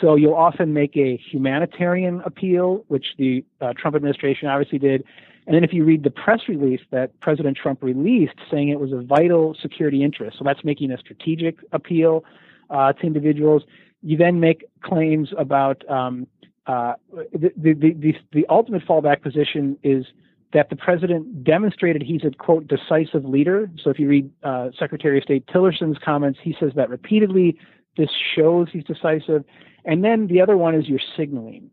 So 0.00 0.16
you'll 0.16 0.34
often 0.34 0.72
make 0.72 0.96
a 0.96 1.16
humanitarian 1.16 2.20
appeal, 2.24 2.84
which 2.88 3.06
the 3.18 3.44
uh, 3.60 3.72
Trump 3.76 3.94
administration 3.94 4.48
obviously 4.48 4.78
did. 4.78 5.04
And 5.46 5.54
then 5.54 5.62
if 5.62 5.72
you 5.72 5.84
read 5.84 6.04
the 6.04 6.10
press 6.10 6.40
release 6.48 6.80
that 6.90 7.18
President 7.20 7.56
Trump 7.56 7.82
released 7.82 8.38
saying 8.50 8.70
it 8.70 8.80
was 8.80 8.92
a 8.92 9.02
vital 9.02 9.54
security 9.60 10.02
interest, 10.02 10.38
so 10.38 10.44
that's 10.44 10.64
making 10.64 10.90
a 10.90 10.98
strategic 10.98 11.58
appeal 11.72 12.24
uh, 12.70 12.92
to 12.94 13.06
individuals. 13.06 13.62
You 14.02 14.16
then 14.16 14.40
make 14.40 14.64
claims 14.82 15.30
about 15.38 15.88
um, 15.88 16.26
the, 16.66 17.52
the, 17.56 17.74
the, 17.74 18.14
the 18.32 18.46
ultimate 18.48 18.86
fallback 18.86 19.22
position 19.22 19.78
is 19.82 20.06
that 20.52 20.70
the 20.70 20.76
president 20.76 21.44
demonstrated 21.44 22.02
he's 22.02 22.22
a 22.24 22.30
quote 22.30 22.66
decisive 22.68 23.24
leader. 23.24 23.68
So 23.82 23.90
if 23.90 23.98
you 23.98 24.08
read 24.08 24.30
uh, 24.42 24.70
Secretary 24.78 25.18
of 25.18 25.24
State 25.24 25.46
Tillerson's 25.52 25.98
comments, 26.02 26.38
he 26.42 26.56
says 26.58 26.72
that 26.76 26.88
repeatedly. 26.88 27.58
This 27.96 28.10
shows 28.34 28.68
he's 28.72 28.84
decisive. 28.84 29.44
And 29.84 30.02
then 30.02 30.28
the 30.28 30.40
other 30.40 30.56
one 30.56 30.74
is 30.74 30.88
you're 30.88 30.98
signaling, 31.16 31.70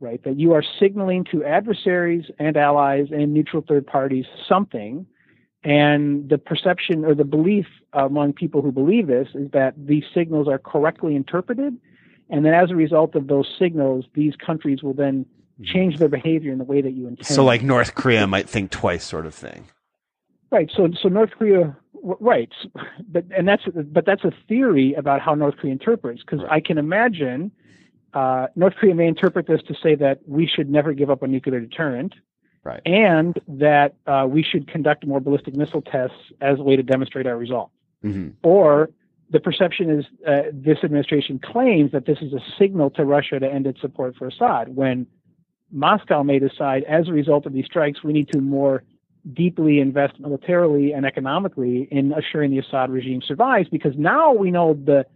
right? 0.00 0.22
That 0.24 0.38
you 0.38 0.52
are 0.52 0.64
signaling 0.80 1.24
to 1.32 1.44
adversaries 1.44 2.24
and 2.38 2.56
allies 2.56 3.08
and 3.10 3.34
neutral 3.34 3.64
third 3.66 3.86
parties 3.86 4.24
something. 4.48 5.06
And 5.62 6.28
the 6.28 6.38
perception 6.38 7.04
or 7.04 7.14
the 7.14 7.24
belief 7.24 7.66
among 7.92 8.32
people 8.32 8.62
who 8.62 8.72
believe 8.72 9.08
this 9.08 9.28
is 9.34 9.50
that 9.52 9.74
these 9.76 10.04
signals 10.14 10.48
are 10.48 10.58
correctly 10.58 11.14
interpreted 11.14 11.76
and 12.30 12.44
then 12.44 12.54
as 12.54 12.70
a 12.70 12.76
result 12.76 13.14
of 13.14 13.26
those 13.26 13.48
signals, 13.58 14.06
these 14.14 14.34
countries 14.36 14.82
will 14.82 14.94
then 14.94 15.26
change 15.64 15.98
their 15.98 16.08
behavior 16.08 16.52
in 16.52 16.58
the 16.58 16.64
way 16.64 16.80
that 16.80 16.92
you 16.92 17.06
intend. 17.06 17.26
So, 17.26 17.44
like 17.44 17.62
North 17.62 17.94
Korea 17.94 18.26
might 18.26 18.48
think 18.48 18.70
twice, 18.70 19.04
sort 19.04 19.26
of 19.26 19.34
thing. 19.34 19.66
Right. 20.50 20.70
So, 20.74 20.88
so 21.00 21.08
North 21.08 21.30
Korea, 21.38 21.76
right, 22.02 22.52
but 23.08 23.24
and 23.36 23.46
that's 23.46 23.62
but 23.86 24.06
that's 24.06 24.24
a 24.24 24.32
theory 24.48 24.94
about 24.94 25.20
how 25.20 25.34
North 25.34 25.56
Korea 25.56 25.72
interprets. 25.72 26.22
Because 26.22 26.40
right. 26.40 26.52
I 26.52 26.60
can 26.60 26.78
imagine 26.78 27.52
uh, 28.14 28.46
North 28.56 28.74
Korea 28.74 28.94
may 28.94 29.06
interpret 29.06 29.46
this 29.46 29.60
to 29.68 29.74
say 29.80 29.94
that 29.96 30.20
we 30.26 30.46
should 30.46 30.70
never 30.70 30.92
give 30.92 31.10
up 31.10 31.22
a 31.22 31.26
nuclear 31.26 31.60
deterrent, 31.60 32.14
right, 32.64 32.80
and 32.84 33.38
that 33.46 33.94
uh, 34.06 34.26
we 34.28 34.42
should 34.42 34.66
conduct 34.66 35.06
more 35.06 35.20
ballistic 35.20 35.54
missile 35.54 35.82
tests 35.82 36.16
as 36.40 36.58
a 36.58 36.62
way 36.62 36.76
to 36.76 36.82
demonstrate 36.82 37.26
our 37.26 37.36
resolve. 37.36 37.70
Mm-hmm. 38.04 38.30
Or 38.42 38.90
the 39.30 39.40
perception 39.40 39.90
is 39.90 40.04
uh, 40.26 40.50
this 40.52 40.78
administration 40.82 41.38
claims 41.38 41.92
that 41.92 42.06
this 42.06 42.18
is 42.20 42.32
a 42.32 42.40
signal 42.58 42.90
to 42.90 43.04
Russia 43.04 43.38
to 43.38 43.46
end 43.46 43.66
its 43.66 43.80
support 43.80 44.16
for 44.16 44.26
Assad, 44.26 44.74
when 44.74 45.06
Moscow 45.70 46.22
may 46.22 46.38
decide, 46.38 46.82
as 46.84 47.08
a 47.08 47.12
result 47.12 47.46
of 47.46 47.52
these 47.52 47.66
strikes, 47.66 48.02
we 48.02 48.12
need 48.12 48.28
to 48.32 48.40
more 48.40 48.82
deeply 49.32 49.78
invest 49.78 50.18
militarily 50.18 50.92
and 50.92 51.06
economically 51.06 51.86
in 51.90 52.12
assuring 52.12 52.50
the 52.50 52.58
Assad 52.58 52.90
regime 52.90 53.22
survives, 53.22 53.68
because 53.68 53.94
now 53.96 54.32
we 54.32 54.50
know 54.50 54.74
the 54.74 55.06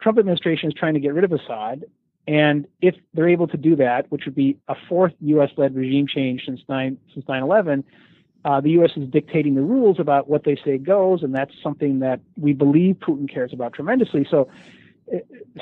Trump 0.00 0.18
administration 0.18 0.68
is 0.68 0.74
trying 0.74 0.94
to 0.94 1.00
get 1.00 1.14
rid 1.14 1.24
of 1.24 1.32
Assad. 1.32 1.84
And 2.28 2.66
if 2.80 2.94
they're 3.12 3.28
able 3.28 3.48
to 3.48 3.56
do 3.56 3.76
that, 3.76 4.10
which 4.10 4.24
would 4.24 4.34
be 4.34 4.58
a 4.68 4.74
fourth 4.88 5.12
U.S. 5.20 5.50
led 5.56 5.74
regime 5.74 6.06
change 6.06 6.44
since 6.46 6.60
9 6.68 6.96
since 7.12 7.26
9 7.28 7.42
11, 7.42 7.84
uh, 8.44 8.60
the 8.60 8.70
U.S. 8.70 8.90
is 8.96 9.08
dictating 9.08 9.54
the 9.54 9.62
rules 9.62 9.98
about 9.98 10.28
what 10.28 10.44
they 10.44 10.56
say 10.64 10.78
goes, 10.78 11.22
and 11.22 11.34
that's 11.34 11.52
something 11.62 12.00
that 12.00 12.20
we 12.36 12.52
believe 12.52 12.96
Putin 12.96 13.32
cares 13.32 13.52
about 13.52 13.72
tremendously. 13.72 14.26
So, 14.30 14.48
uh, 15.12 15.18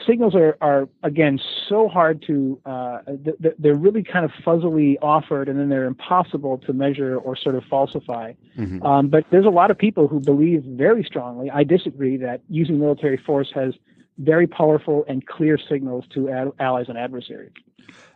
signals 0.07 0.35
are, 0.35 0.57
are 0.61 0.89
again 1.03 1.41
so 1.69 1.89
hard 1.89 2.23
to 2.27 2.61
uh, 2.65 2.99
th- 3.25 3.55
they're 3.59 3.75
really 3.75 4.03
kind 4.03 4.25
of 4.25 4.33
fuzzily 4.45 4.97
offered, 5.01 5.49
and 5.49 5.59
then 5.59 5.69
they're 5.69 5.85
impossible 5.85 6.59
to 6.59 6.73
measure 6.73 7.17
or 7.17 7.37
sort 7.37 7.55
of 7.55 7.65
falsify. 7.65 8.33
Mm-hmm. 8.59 8.85
Um, 8.85 9.09
but 9.09 9.25
there's 9.31 9.47
a 9.47 9.51
lot 9.51 9.71
of 9.71 9.79
people 9.79 10.09
who 10.09 10.21
believe 10.21 10.65
very 10.65 11.05
strongly. 11.05 11.51
I 11.51 11.65
disagree 11.65 12.17
that 12.19 12.41
using 12.49 12.81
military 12.81 13.17
force 13.17 13.51
has 13.55 13.75
very 14.19 14.47
powerful 14.47 15.05
and 15.09 15.27
clear 15.27 15.59
signals 15.59 16.05
to 16.15 16.29
ad- 16.29 16.53
allies 16.59 16.87
and 16.89 16.99
adversaries. 16.99 17.53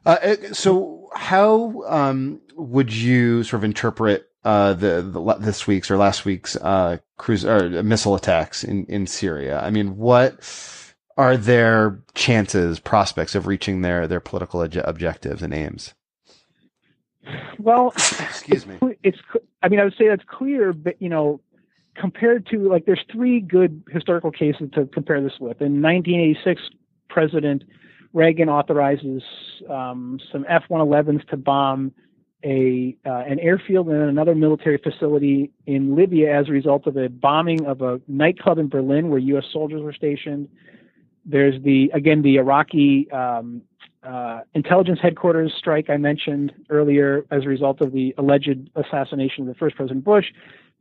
Uh, 0.04 0.36
so, 0.52 1.08
how 1.14 1.82
um, 1.86 2.40
would 2.54 2.92
you 2.92 3.42
sort 3.42 3.60
of 3.60 3.64
interpret 3.64 4.30
uh, 4.46 4.74
the, 4.74 5.02
the, 5.02 5.34
this 5.40 5.66
week's 5.66 5.90
or 5.90 5.96
last 5.96 6.24
week's 6.24 6.54
uh, 6.54 6.98
cruise 7.16 7.44
or 7.44 7.82
missile 7.82 8.14
attacks 8.14 8.62
in 8.62 8.86
in 8.86 9.08
Syria. 9.08 9.58
I 9.60 9.70
mean, 9.70 9.96
what 9.96 10.38
are 11.16 11.36
their 11.36 11.98
chances, 12.14 12.78
prospects 12.78 13.34
of 13.34 13.48
reaching 13.48 13.82
their 13.82 14.06
their 14.06 14.20
political 14.20 14.62
objectives 14.62 15.42
and 15.42 15.52
aims? 15.52 15.94
Well, 17.58 17.92
excuse 17.96 18.68
me. 18.68 18.78
It's 19.02 19.18
I 19.64 19.68
mean, 19.68 19.80
I 19.80 19.84
would 19.84 19.96
say 19.98 20.06
that's 20.06 20.22
clear, 20.28 20.72
but 20.72 20.94
you 21.02 21.08
know, 21.08 21.40
compared 21.96 22.46
to 22.50 22.68
like, 22.68 22.86
there's 22.86 23.04
three 23.10 23.40
good 23.40 23.82
historical 23.90 24.30
cases 24.30 24.70
to 24.74 24.86
compare 24.86 25.20
this 25.20 25.40
with. 25.40 25.60
In 25.60 25.82
1986, 25.82 26.62
President 27.08 27.64
Reagan 28.12 28.48
authorizes 28.48 29.24
um, 29.68 30.20
some 30.30 30.46
F-111s 30.48 31.26
to 31.30 31.36
bomb 31.36 31.90
a 32.46 32.96
uh, 33.04 33.24
an 33.28 33.40
airfield 33.40 33.88
and 33.88 34.08
another 34.08 34.34
military 34.34 34.78
facility 34.78 35.50
in 35.66 35.96
Libya 35.96 36.32
as 36.38 36.48
a 36.48 36.52
result 36.52 36.86
of 36.86 36.96
a 36.96 37.08
bombing 37.08 37.66
of 37.66 37.82
a 37.82 38.00
nightclub 38.06 38.58
in 38.58 38.68
Berlin 38.68 39.10
where 39.10 39.18
U.S. 39.18 39.44
soldiers 39.52 39.82
were 39.82 39.92
stationed. 39.92 40.48
There's 41.24 41.60
the 41.62 41.90
again 41.92 42.22
the 42.22 42.36
Iraqi 42.36 43.10
um, 43.10 43.62
uh, 44.04 44.42
intelligence 44.54 45.00
headquarters 45.02 45.52
strike 45.58 45.90
I 45.90 45.96
mentioned 45.96 46.52
earlier 46.70 47.26
as 47.32 47.42
a 47.44 47.48
result 47.48 47.80
of 47.80 47.92
the 47.92 48.14
alleged 48.16 48.70
assassination 48.76 49.42
of 49.42 49.48
the 49.48 49.54
first 49.54 49.74
President 49.74 50.04
Bush. 50.04 50.26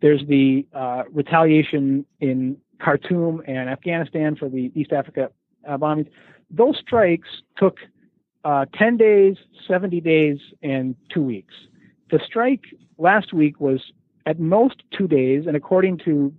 There's 0.01 0.21
the 0.27 0.67
uh, 0.73 1.03
retaliation 1.11 2.05
in 2.19 2.57
Khartoum 2.79 3.41
and 3.47 3.69
Afghanistan 3.69 4.35
for 4.35 4.49
the 4.49 4.71
East 4.75 4.91
Africa 4.91 5.31
uh, 5.67 5.77
bombings. 5.77 6.09
Those 6.51 6.77
strikes 6.77 7.27
took 7.57 7.77
uh, 8.45 8.65
10 8.77 8.95
days, 8.95 9.35
70 9.67 9.99
days, 10.01 10.37
and 10.61 10.95
two 11.09 11.23
weeks. 11.23 11.53
The 12.11 12.19
strike 12.23 12.61
last 12.97 13.33
week 13.33 13.59
was 13.59 13.81
at 14.27 14.39
most 14.39 14.83
two 14.95 15.07
days, 15.07 15.47
and 15.47 15.57
according 15.57 15.97
to 16.05 16.33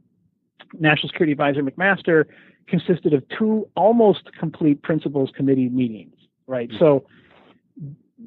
National 0.78 1.08
Security 1.08 1.32
Advisor 1.32 1.62
McMaster, 1.62 2.24
consisted 2.68 3.12
of 3.12 3.24
two 3.28 3.68
almost 3.76 4.32
complete 4.38 4.82
principals 4.82 5.30
committee 5.36 5.68
meetings, 5.68 6.14
right? 6.46 6.68
Mm-hmm. 6.68 6.78
So 6.78 7.06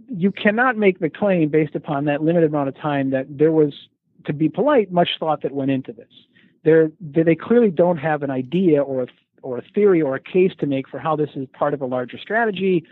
you 0.10 0.32
cannot 0.32 0.78
make 0.78 1.00
the 1.00 1.10
claim 1.10 1.50
based 1.50 1.76
upon 1.76 2.06
that 2.06 2.22
limited 2.22 2.50
amount 2.50 2.68
of 2.70 2.78
time 2.78 3.10
that 3.12 3.26
there 3.30 3.52
was, 3.52 3.74
to 4.26 4.34
be 4.34 4.50
polite, 4.50 4.92
much 4.92 5.10
thought 5.20 5.42
that 5.44 5.54
went 5.54 5.72
into 5.72 5.94
this. 5.94 6.12
They're, 6.64 6.92
they 7.00 7.36
clearly 7.36 7.72
don't 7.72 7.98
have 7.98 8.24
an 8.24 8.30
idea 8.30 8.82
or 8.82 9.04
a, 9.04 9.08
or 9.42 9.58
a 9.58 9.64
theory 9.74 10.02
or 10.02 10.16
a 10.16 10.20
case 10.20 10.52
to 10.60 10.66
make 10.66 10.90
for 10.90 11.00
how 11.00 11.16
this 11.16 11.30
is 11.36 11.48
part 11.54 11.74
of 11.74 11.82
a 11.82 11.86
larger 11.86 12.18
strategy 12.18 12.86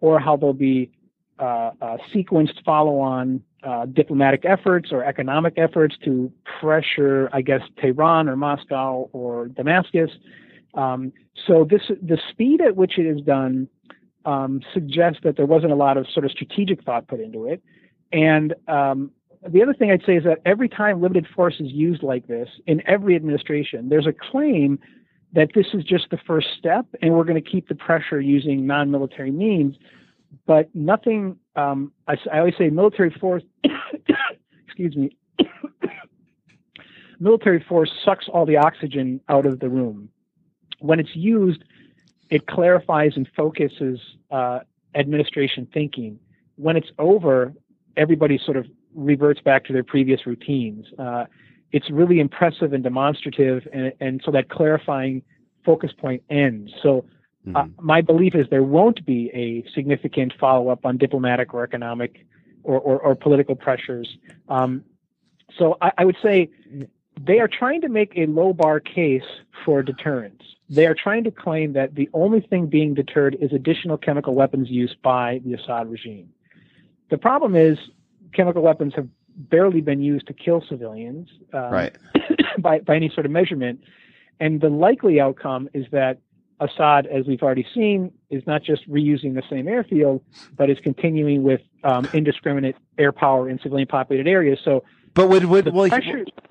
or 0.00 0.18
how 0.18 0.36
there'll 0.36 0.52
be 0.52 0.90
uh, 1.38 1.70
uh, 1.80 1.96
sequenced 2.14 2.62
follow-on 2.64 3.42
uh, 3.62 3.86
diplomatic 3.86 4.44
efforts 4.44 4.90
or 4.92 5.04
economic 5.04 5.54
efforts 5.56 5.96
to 6.04 6.30
pressure, 6.60 7.28
I 7.32 7.42
guess, 7.42 7.62
Tehran 7.80 8.28
or 8.28 8.36
Moscow 8.36 9.08
or 9.12 9.48
Damascus. 9.48 10.10
Um, 10.74 11.12
so 11.46 11.66
this 11.68 11.82
the 11.88 12.18
speed 12.30 12.60
at 12.60 12.76
which 12.76 12.98
it 12.98 13.06
is 13.06 13.20
done 13.22 13.68
um, 14.24 14.60
suggests 14.72 15.20
that 15.24 15.36
there 15.36 15.46
wasn't 15.46 15.72
a 15.72 15.76
lot 15.76 15.96
of 15.96 16.06
sort 16.12 16.24
of 16.24 16.30
strategic 16.30 16.84
thought 16.84 17.08
put 17.08 17.20
into 17.20 17.46
it. 17.46 17.62
And 18.12 18.54
um, 18.68 19.10
the 19.48 19.62
other 19.62 19.72
thing 19.72 19.90
I'd 19.90 20.04
say 20.04 20.16
is 20.16 20.24
that 20.24 20.38
every 20.44 20.68
time 20.68 21.00
limited 21.00 21.26
force 21.34 21.54
is 21.60 21.70
used 21.70 22.02
like 22.02 22.26
this 22.26 22.48
in 22.66 22.82
every 22.86 23.16
administration, 23.16 23.88
there's 23.88 24.06
a 24.06 24.12
claim 24.12 24.78
that 25.32 25.50
this 25.54 25.66
is 25.74 25.84
just 25.84 26.10
the 26.10 26.18
first 26.26 26.48
step, 26.58 26.86
and 27.02 27.14
we're 27.14 27.24
going 27.24 27.42
to 27.42 27.50
keep 27.50 27.68
the 27.68 27.74
pressure 27.74 28.20
using 28.20 28.66
non-military 28.66 29.30
means 29.30 29.76
but 30.46 30.74
nothing. 30.74 31.36
Um, 31.56 31.92
I, 32.08 32.16
I 32.32 32.38
always 32.38 32.54
say 32.56 32.70
military 32.70 33.10
force. 33.10 33.42
excuse 34.66 34.96
me. 34.96 35.16
military 37.20 37.64
force 37.68 37.90
sucks 38.04 38.28
all 38.28 38.46
the 38.46 38.56
oxygen 38.56 39.20
out 39.28 39.46
of 39.46 39.60
the 39.60 39.68
room. 39.68 40.08
When 40.78 41.00
it's 41.00 41.14
used, 41.14 41.62
it 42.30 42.46
clarifies 42.46 43.12
and 43.16 43.28
focuses 43.36 44.00
uh, 44.30 44.60
administration 44.94 45.66
thinking. 45.72 46.18
When 46.56 46.76
it's 46.76 46.90
over, 46.98 47.52
everybody 47.96 48.38
sort 48.38 48.56
of 48.56 48.66
reverts 48.94 49.40
back 49.40 49.64
to 49.66 49.72
their 49.72 49.84
previous 49.84 50.26
routines. 50.26 50.86
Uh, 50.98 51.26
it's 51.72 51.90
really 51.90 52.20
impressive 52.20 52.72
and 52.72 52.82
demonstrative, 52.82 53.66
and, 53.72 53.92
and 54.00 54.22
so 54.24 54.30
that 54.32 54.48
clarifying 54.48 55.22
focus 55.64 55.92
point 55.92 56.22
ends. 56.30 56.72
So 56.82 57.04
Mm-hmm. 57.46 57.56
Uh, 57.56 57.64
my 57.80 58.00
belief 58.00 58.34
is 58.34 58.46
there 58.50 58.62
won't 58.62 59.04
be 59.06 59.30
a 59.32 59.64
significant 59.74 60.34
follow 60.38 60.68
up 60.68 60.84
on 60.84 60.98
diplomatic 60.98 61.54
or 61.54 61.64
economic 61.64 62.26
or, 62.62 62.78
or, 62.78 63.00
or 63.00 63.14
political 63.14 63.54
pressures. 63.54 64.08
Um, 64.48 64.84
so 65.58 65.76
I, 65.80 65.92
I, 65.98 66.04
would 66.04 66.18
say 66.22 66.50
they 67.18 67.40
are 67.40 67.48
trying 67.48 67.80
to 67.80 67.88
make 67.88 68.12
a 68.14 68.26
low 68.26 68.52
bar 68.52 68.78
case 68.78 69.24
for 69.64 69.82
deterrence. 69.82 70.42
They 70.68 70.86
are 70.86 70.94
trying 70.94 71.24
to 71.24 71.30
claim 71.30 71.72
that 71.72 71.94
the 71.94 72.08
only 72.12 72.40
thing 72.40 72.66
being 72.66 72.94
deterred 72.94 73.36
is 73.40 73.52
additional 73.52 73.96
chemical 73.96 74.34
weapons 74.34 74.68
use 74.70 74.94
by 75.02 75.40
the 75.44 75.54
Assad 75.54 75.90
regime. 75.90 76.28
The 77.10 77.18
problem 77.18 77.56
is 77.56 77.78
chemical 78.34 78.62
weapons 78.62 78.92
have 78.94 79.08
barely 79.48 79.80
been 79.80 80.02
used 80.02 80.26
to 80.26 80.32
kill 80.32 80.62
civilians 80.68 81.28
um, 81.52 81.72
right. 81.72 81.96
by, 82.58 82.80
by 82.80 82.96
any 82.96 83.10
sort 83.12 83.26
of 83.26 83.32
measurement. 83.32 83.80
And 84.38 84.60
the 84.60 84.68
likely 84.68 85.20
outcome 85.20 85.68
is 85.74 85.86
that 85.92 86.18
Assad, 86.60 87.06
as 87.06 87.26
we've 87.26 87.42
already 87.42 87.66
seen, 87.74 88.12
is 88.28 88.42
not 88.46 88.62
just 88.62 88.88
reusing 88.88 89.34
the 89.34 89.42
same 89.48 89.66
airfield, 89.66 90.22
but 90.56 90.68
is 90.68 90.78
continuing 90.82 91.42
with 91.42 91.62
um, 91.84 92.06
indiscriminate 92.12 92.76
air 92.98 93.12
power 93.12 93.48
in 93.48 93.58
civilian 93.60 93.88
populated 93.88 94.28
areas. 94.28 94.58
So, 94.62 94.84
but 95.14 95.28
would, 95.28 95.44
would 95.44 95.72
well, 95.72 95.88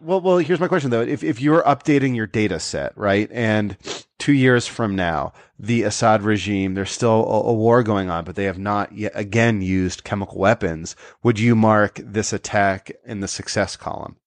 well, 0.01 0.21
well, 0.21 0.37
here's 0.37 0.59
my 0.59 0.67
question 0.67 0.89
though: 0.89 1.01
if 1.01 1.23
if 1.23 1.41
you're 1.41 1.63
updating 1.63 2.15
your 2.15 2.27
data 2.27 2.59
set, 2.59 2.97
right, 2.97 3.29
and 3.31 3.77
two 4.17 4.33
years 4.33 4.67
from 4.67 4.95
now, 4.95 5.33
the 5.57 5.83
Assad 5.83 6.23
regime, 6.23 6.73
there's 6.73 6.91
still 6.91 7.25
a, 7.25 7.49
a 7.49 7.53
war 7.53 7.83
going 7.83 8.09
on, 8.09 8.25
but 8.25 8.35
they 8.35 8.45
have 8.45 8.59
not 8.59 8.91
yet 8.93 9.11
again 9.15 9.61
used 9.61 10.03
chemical 10.03 10.37
weapons. 10.37 10.95
Would 11.23 11.39
you 11.39 11.55
mark 11.55 11.99
this 12.03 12.33
attack 12.33 12.91
in 13.05 13.21
the 13.21 13.27
success 13.27 13.75
column? 13.75 14.17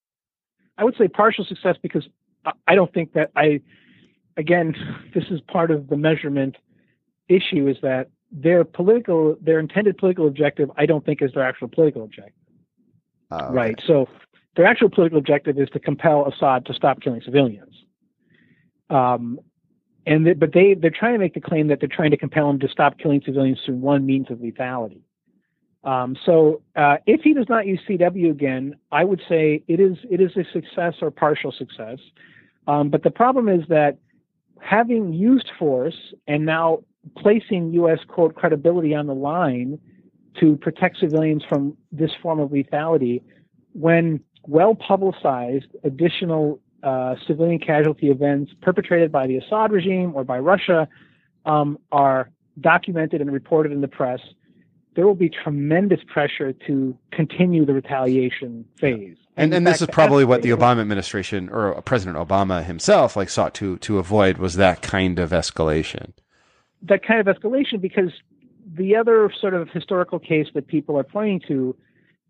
I 0.78 0.84
would 0.84 0.96
say 0.96 1.08
partial 1.08 1.44
success 1.44 1.76
because 1.82 2.08
I 2.66 2.74
don't 2.74 2.92
think 2.92 3.12
that 3.12 3.30
I 3.36 3.60
again, 4.36 4.74
this 5.14 5.24
is 5.30 5.40
part 5.40 5.70
of 5.70 5.88
the 5.88 5.96
measurement 5.96 6.56
issue 7.28 7.68
is 7.68 7.76
that 7.82 8.08
their 8.30 8.64
political, 8.64 9.36
their 9.40 9.58
intended 9.58 9.98
political 9.98 10.26
objective, 10.26 10.70
I 10.76 10.86
don't 10.86 11.04
think 11.04 11.20
is 11.22 11.32
their 11.34 11.46
actual 11.46 11.68
political 11.68 12.02
objective. 12.04 12.34
Okay. 13.32 13.54
Right. 13.54 13.82
So 13.86 14.08
their 14.56 14.66
actual 14.66 14.90
political 14.90 15.18
objective 15.18 15.58
is 15.58 15.68
to 15.70 15.80
compel 15.80 16.26
Assad 16.26 16.66
to 16.66 16.74
stop 16.74 17.00
killing 17.00 17.22
civilians. 17.24 17.74
Um, 18.90 19.40
and 20.06 20.26
they, 20.26 20.32
but 20.34 20.52
they 20.52 20.74
they're 20.74 20.90
trying 20.90 21.14
to 21.14 21.18
make 21.18 21.34
the 21.34 21.40
claim 21.40 21.68
that 21.68 21.80
they're 21.80 21.88
trying 21.88 22.10
to 22.10 22.16
compel 22.16 22.50
him 22.50 22.58
to 22.60 22.68
stop 22.68 22.98
killing 22.98 23.22
civilians 23.24 23.60
through 23.64 23.76
one 23.76 24.04
means 24.04 24.30
of 24.30 24.38
lethality. 24.38 25.00
Um, 25.84 26.16
so 26.24 26.62
uh, 26.76 26.96
if 27.06 27.22
he 27.22 27.34
does 27.34 27.46
not 27.48 27.66
use 27.66 27.80
CW 27.88 28.30
again, 28.30 28.76
I 28.92 29.04
would 29.04 29.20
say 29.28 29.64
it 29.68 29.80
is 29.80 29.96
it 30.10 30.20
is 30.20 30.32
a 30.36 30.44
success 30.52 30.94
or 31.00 31.10
partial 31.10 31.52
success. 31.52 31.98
Um, 32.66 32.90
but 32.90 33.02
the 33.02 33.10
problem 33.10 33.48
is 33.48 33.62
that 33.68 33.98
having 34.60 35.12
used 35.12 35.50
force 35.58 36.14
and 36.28 36.46
now 36.46 36.84
placing 37.16 37.72
U.S. 37.72 37.98
quote 38.06 38.34
credibility 38.34 38.94
on 38.94 39.06
the 39.06 39.14
line 39.14 39.78
to 40.40 40.56
protect 40.56 40.98
civilians 40.98 41.42
from 41.48 41.76
this 41.90 42.10
form 42.22 42.40
of 42.40 42.50
lethality, 42.50 43.22
when 43.72 44.20
well 44.46 44.74
publicized 44.74 45.66
additional 45.84 46.60
uh, 46.82 47.14
civilian 47.26 47.58
casualty 47.58 48.08
events 48.10 48.52
perpetrated 48.60 49.12
by 49.12 49.26
the 49.26 49.36
Assad 49.36 49.70
regime 49.72 50.12
or 50.14 50.24
by 50.24 50.38
Russia 50.38 50.88
um, 51.46 51.78
are 51.92 52.30
documented 52.60 53.20
and 53.20 53.32
reported 53.32 53.72
in 53.72 53.80
the 53.80 53.88
press, 53.88 54.20
there 54.94 55.06
will 55.06 55.14
be 55.14 55.30
tremendous 55.30 56.00
pressure 56.06 56.52
to 56.66 56.96
continue 57.12 57.64
the 57.64 57.72
retaliation 57.72 58.64
phase. 58.78 59.16
And, 59.36 59.54
and, 59.54 59.66
this 59.66 59.80
is 59.80 59.88
probably 59.88 60.26
what 60.26 60.42
the 60.42 60.50
Obama 60.50 60.82
administration 60.82 61.48
or 61.48 61.80
President 61.82 62.18
Obama 62.18 62.62
himself 62.62 63.16
like 63.16 63.30
sought 63.30 63.54
to 63.54 63.78
to 63.78 63.98
avoid 63.98 64.36
was 64.36 64.56
that 64.56 64.82
kind 64.82 65.18
of 65.18 65.30
escalation. 65.30 66.12
That 66.82 67.02
kind 67.02 67.26
of 67.26 67.34
escalation 67.34 67.80
because 67.80 68.10
the 68.74 68.96
other 68.96 69.30
sort 69.40 69.54
of 69.54 69.68
historical 69.68 70.18
case 70.18 70.46
that 70.54 70.66
people 70.66 70.98
are 70.98 71.04
pointing 71.04 71.40
to 71.48 71.76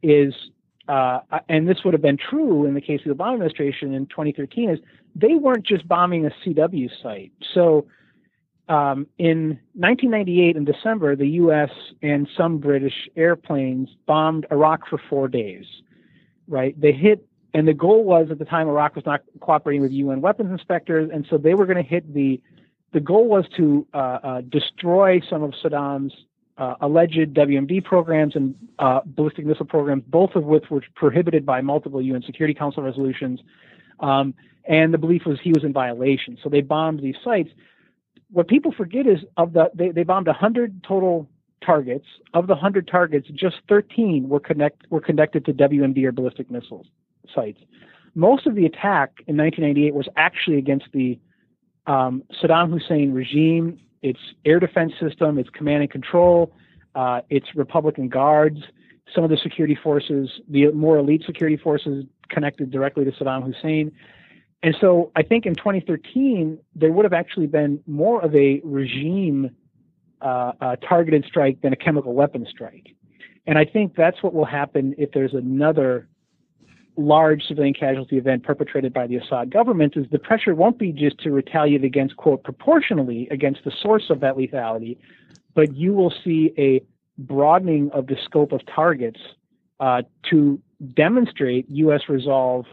is 0.03 0.35
uh, 0.89 1.21
and 1.49 1.69
this 1.69 1.85
would 1.85 1.95
have 1.95 2.03
been 2.03 2.19
true 2.19 2.67
in 2.67 2.75
the 2.75 2.81
case 2.81 3.01
of 3.07 3.17
the 3.17 3.23
Obama 3.23 3.35
administration 3.35 3.95
in 3.95 4.07
2013 4.07 4.69
is 4.69 4.79
they 5.15 5.35
weren't 5.35 5.65
just 5.65 5.87
bombing 5.87 6.27
a 6.27 6.31
CW 6.45 6.91
site. 7.01 7.31
So 7.55 7.87
um, 8.69 9.07
in 9.17 9.61
1998 9.75 10.57
in 10.57 10.65
December, 10.65 11.15
the 11.15 11.29
U.S. 11.29 11.71
and 12.03 12.29
some 12.37 12.59
British 12.59 13.09
airplanes 13.17 13.91
bombed 14.07 14.45
Iraq 14.51 14.89
for 14.89 15.01
four 15.09 15.29
days 15.29 15.67
right? 16.49 16.79
They 16.81 16.93
hit, 16.93 17.27
and 17.55 17.67
the 17.67 17.75
goal 17.75 18.05
was 18.05 18.29
at 18.31 18.39
the 18.39 18.45
time 18.45 18.69
Iraq 18.69 18.97
was 18.97 19.07
not 19.07 19.23
cooperating 19.41 19.83
with 19.83 19.93
UN 19.93 20.21
weapons 20.21 20.51
inspectors, 20.51 21.11
and 21.13 21.27
so 21.29 21.39
they 21.39 21.55
were 21.55 21.67
going 21.67 21.83
to 21.83 21.89
hit 21.89 22.13
the. 22.13 22.41
The 22.93 23.01
goal 23.01 23.27
was 23.27 23.47
to 23.57 23.87
uh, 23.95 23.97
uh, 23.97 24.41
destroy 24.43 25.23
some 25.31 25.43
of 25.43 25.55
Saddam's 25.65 26.13
uh, 26.59 26.75
alleged 26.81 27.35
WMD 27.35 27.83
programs 27.85 28.37
and 28.37 28.55
uh, 28.79 29.01
ballistic 29.05 29.47
missile 29.47 29.67
programs, 29.67 30.05
both 30.07 30.35
of 30.35 30.45
which 30.45 30.65
were 30.71 30.83
prohibited 30.95 31.47
by 31.47 31.61
multiple 31.61 32.01
UN 32.01 32.23
Security 32.23 32.55
Council 32.55 32.83
resolutions. 32.83 33.41
Um, 34.01 34.35
and 34.65 34.93
the 34.93 34.99
belief 34.99 35.23
was 35.27 35.39
he 35.43 35.51
was 35.53 35.65
in 35.65 35.73
violation. 35.73 36.39
So 36.43 36.49
they 36.49 36.61
bombed 36.61 37.01
these 37.01 37.17
sites. 37.25 37.51
What 38.31 38.49
people 38.49 38.73
forget 38.73 39.07
is 39.07 39.19
of 39.37 39.53
the 39.53 39.71
they, 39.75 39.91
they 39.91 40.05
bombed 40.05 40.27
100 40.27 40.85
total 40.85 41.29
targets. 41.65 42.07
Of 42.35 42.47
the 42.47 42.55
100 42.55 42.89
targets, 42.89 43.29
just 43.35 43.57
13 43.69 44.29
were 44.29 44.41
connect 44.41 44.91
were 44.91 45.01
connected 45.01 45.45
to 45.47 45.53
WMD 45.53 46.05
or 46.05 46.13
ballistic 46.13 46.51
missiles 46.51 46.87
sites. 47.35 47.61
Most 48.15 48.47
of 48.47 48.55
the 48.55 48.67
attack 48.67 49.13
in 49.27 49.37
1998 49.37 49.95
was 49.95 50.09
actually 50.17 50.59
against 50.59 50.87
the 50.93 51.19
um, 51.87 52.23
Saddam 52.41 52.71
Hussein 52.71 53.13
regime, 53.13 53.81
its 54.03 54.19
air 54.45 54.61
defense 54.61 54.93
system, 55.01 55.39
its 55.39 55.51
command 55.51 55.83
and 55.83 55.91
control, 55.91 56.53
uh, 56.95 57.21
its 57.31 57.47
Republican 57.55 58.09
guards, 58.09 58.59
some 59.15 59.25
of 59.25 59.31
the 59.31 59.37
security 59.37 59.79
forces, 59.81 60.29
the 60.49 60.71
more 60.73 60.99
elite 60.99 61.23
security 61.27 61.57
forces 61.57 62.05
connected 62.29 62.71
directly 62.71 63.05
to 63.05 63.13
Saddam 63.13 63.45
Hussein. 63.45 63.93
And 64.63 64.77
so 64.81 65.11
I 65.17 65.23
think 65.23 65.45
in 65.45 65.55
2013, 65.55 66.59
there 66.75 66.93
would 66.93 67.05
have 67.05 67.13
actually 67.13 67.47
been 67.47 67.81
more 67.87 68.23
of 68.25 68.35
a 68.35 68.61
regime 68.65 69.51
uh, 70.21 70.53
a 70.61 70.77
targeted 70.77 71.25
strike 71.27 71.61
than 71.63 71.73
a 71.73 71.77
chemical 71.77 72.15
weapon 72.15 72.47
strike. 72.49 72.95
And 73.47 73.59
I 73.59 73.65
think 73.65 73.97
that's 73.97 74.23
what 74.23 74.33
will 74.35 74.45
happen 74.45 74.95
if 74.99 75.11
there's 75.13 75.35
another 75.35 76.09
large 76.97 77.43
civilian 77.45 77.75
casualty 77.75 78.19
event 78.19 78.43
perpetrated 78.43 78.93
by 78.93 79.07
the 79.07 79.17
Assad 79.17 79.51
government 79.51 79.97
is 79.97 80.07
the 80.11 80.19
pressure 80.19 80.55
won't 80.55 80.79
be 80.79 80.93
just 80.93 81.19
to 81.19 81.31
retaliate 81.31 81.85
against 81.85 82.17
quote 82.17 82.45
proportionally 82.45 83.29
against 83.31 83.61
the 83.65 83.73
source 83.83 84.11
of 84.11 84.21
that 84.21 84.37
lethality, 84.37 84.99
but 85.55 85.75
you 85.75 85.93
will 85.93 86.13
see 86.25 86.53
a 86.59 86.83
broadening 87.19 87.91
of 87.93 88.07
the 88.07 88.17
scope 88.25 88.53
of 88.53 88.61
targets 88.67 89.21
uh, 89.81 90.03
to 90.31 90.61
demonstrate 90.95 91.69
U.S. 91.71 92.03
resolve 92.09 92.67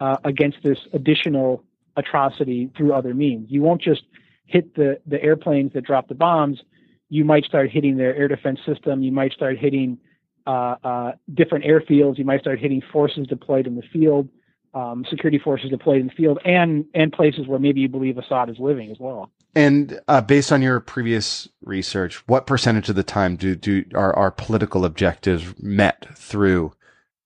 uh, 0.00 0.16
against 0.24 0.58
this 0.62 0.78
additional 0.92 1.64
atrocity 1.96 2.70
through 2.76 2.92
other 2.92 3.14
means. 3.14 3.50
You 3.50 3.62
won't 3.62 3.82
just 3.82 4.02
hit 4.46 4.74
the, 4.74 5.00
the 5.06 5.22
airplanes 5.22 5.72
that 5.72 5.84
drop 5.84 6.08
the 6.08 6.14
bombs. 6.14 6.60
You 7.08 7.24
might 7.24 7.44
start 7.44 7.70
hitting 7.70 7.96
their 7.96 8.14
air 8.14 8.28
defense 8.28 8.60
system. 8.66 9.02
You 9.02 9.12
might 9.12 9.32
start 9.32 9.58
hitting 9.58 9.98
different 10.46 11.64
airfields. 11.64 12.18
You 12.18 12.24
might 12.24 12.40
start 12.40 12.58
hitting 12.58 12.82
forces 12.92 13.26
deployed 13.26 13.66
in 13.66 13.76
the 13.76 13.82
field, 13.92 14.28
um, 14.74 15.04
security 15.08 15.38
forces 15.38 15.70
deployed 15.70 16.00
in 16.00 16.08
the 16.08 16.12
field, 16.12 16.38
and 16.44 16.84
and 16.94 17.12
places 17.12 17.46
where 17.46 17.58
maybe 17.58 17.80
you 17.80 17.88
believe 17.88 18.18
Assad 18.18 18.50
is 18.50 18.58
living 18.58 18.90
as 18.90 18.98
well. 18.98 19.30
And 19.56 20.00
uh, 20.08 20.20
based 20.20 20.50
on 20.50 20.62
your 20.62 20.80
previous 20.80 21.48
research, 21.62 22.26
what 22.26 22.46
percentage 22.46 22.88
of 22.88 22.96
the 22.96 23.04
time 23.04 23.36
do 23.36 23.54
do 23.54 23.84
are 23.94 24.14
our 24.16 24.30
political 24.32 24.84
objectives 24.84 25.54
met 25.60 26.06
through 26.16 26.72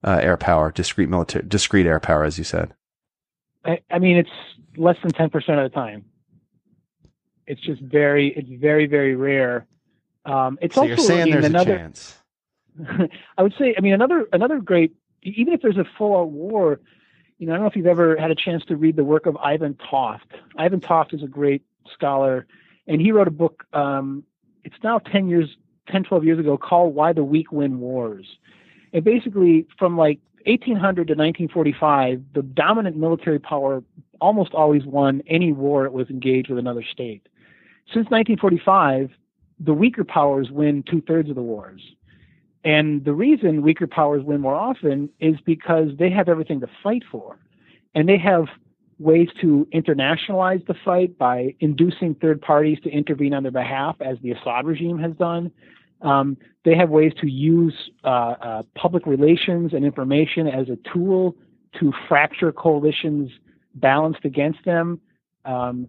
uh, 0.05 0.21
air 0.23 0.37
power, 0.37 0.71
discrete 0.71 1.09
military, 1.09 1.47
discrete 1.47 1.87
air 1.87 2.01
power, 2.01 2.25
as 2.25 2.37
you 2.37 2.45
said? 2.45 2.75
I, 3.65 3.81
I 3.91 3.99
mean, 3.99 4.19
it's 4.19 4.31
less 4.77 4.97
than 5.03 5.13
ten 5.13 5.31
percent 5.31 5.59
of 5.59 5.71
the 5.71 5.75
time. 5.75 6.05
It's 7.47 7.63
just 7.63 7.81
very, 7.81 8.35
it's 8.37 8.61
very, 8.61 8.87
very 8.87 9.17
rare. 9.17 9.67
Um, 10.27 10.59
it's 10.61 10.75
so 10.75 10.83
also 10.83 10.89
you're 10.89 10.99
saying 10.99 11.31
there's 11.31 11.47
another, 11.47 11.77
a 11.77 11.79
chance. 11.79 12.18
I 13.39 13.43
would 13.43 13.55
say, 13.59 13.75
I 13.77 13.81
mean, 13.81 13.93
another 13.93 14.29
another 14.33 14.61
great, 14.61 14.95
even 15.23 15.53
if 15.53 15.63
there's 15.63 15.77
a 15.77 15.85
full-out 15.97 16.31
war, 16.31 16.81
you 17.39 17.47
know, 17.47 17.53
I 17.53 17.57
don't 17.57 17.65
know 17.65 17.71
if 17.71 17.77
you've 17.77 17.87
ever 17.87 18.17
had 18.17 18.31
a 18.31 18.35
chance 18.35 18.65
to 18.67 18.77
read 18.77 18.97
the 18.97 19.05
work 19.05 19.27
of 19.27 19.37
Ivan 19.37 19.77
Toft. 19.91 20.27
Ivan 20.57 20.81
Toft 20.81 21.15
is 21.15 21.23
a 21.23 21.27
great 21.27 21.63
scholar, 21.93 22.47
and 22.87 23.01
he 23.01 23.13
wrote 23.13 23.29
a 23.29 23.33
book. 23.33 23.65
Um, 23.73 24.25
it's 24.65 24.77
now 24.83 24.99
10 24.99 25.29
years, 25.29 25.49
10, 25.91 26.05
12 26.05 26.25
years 26.25 26.39
ago, 26.39 26.59
called 26.59 26.95
"Why 26.95 27.13
the 27.13 27.25
Weak 27.25 27.53
Win 27.53 27.81
Wars." 27.81 28.27
And 28.93 29.05
basically, 29.05 29.67
from 29.79 29.97
like 29.97 30.19
1800 30.47 31.09
to 31.09 31.15
1945, 31.15 32.23
the 32.35 32.43
dominant 32.43 32.97
military 32.97 33.39
power 33.39 33.83
almost 34.21 34.55
always 34.55 34.85
won 34.85 35.23
any 35.27 35.53
war 35.53 35.85
it 35.85 35.93
was 35.93 36.11
engaged 36.11 36.49
with 36.49 36.59
another 36.59 36.83
state. 36.83 37.29
Since 37.87 38.11
1945, 38.11 39.11
the 39.61 39.75
weaker 39.75 40.05
powers 40.05 40.51
win 40.51 40.83
two 40.83 41.01
thirds 41.03 41.29
of 41.29 41.37
the 41.37 41.43
wars. 41.43 41.83
And 42.65 43.05
the 43.05 43.13
reason 43.13 43.63
weaker 43.63 43.87
powers 43.87 44.25
win 44.25 44.41
more 44.41 44.55
often 44.55 45.09
is 45.21 45.37
because 45.45 45.91
they 45.99 46.11
have 46.11 46.29
everything 46.29 46.61
to 46.61 46.69
fight 46.83 47.03
for. 47.11 47.39
And 47.95 48.09
they 48.09 48.19
have 48.19 48.47
ways 48.99 49.29
to 49.41 49.67
internationalize 49.73 50.67
the 50.67 50.75
fight 50.85 51.17
by 51.19 51.55
inducing 51.61 52.15
third 52.17 52.41
parties 52.43 52.79
to 52.83 52.91
intervene 52.91 53.33
on 53.33 53.45
their 53.45 53.53
behalf, 53.53 53.97
as 54.01 54.19
the 54.23 54.33
Assad 54.33 54.67
regime 54.67 54.99
has 54.99 55.13
done. 55.13 55.53
Um, 56.03 56.37
they 56.65 56.77
have 56.77 56.91
ways 56.91 57.13
to 57.21 57.29
use 57.29 57.75
uh, 58.05 58.35
uh, 58.41 58.63
public 58.77 59.07
relations 59.07 59.73
and 59.73 59.85
information 59.85 60.47
as 60.47 60.69
a 60.69 60.79
tool 60.93 61.37
to 61.79 61.93
fracture 62.09 62.53
coalitions 62.53 63.31
balanced 63.75 64.25
against 64.25 64.65
them. 64.65 65.01
Um, 65.45 65.89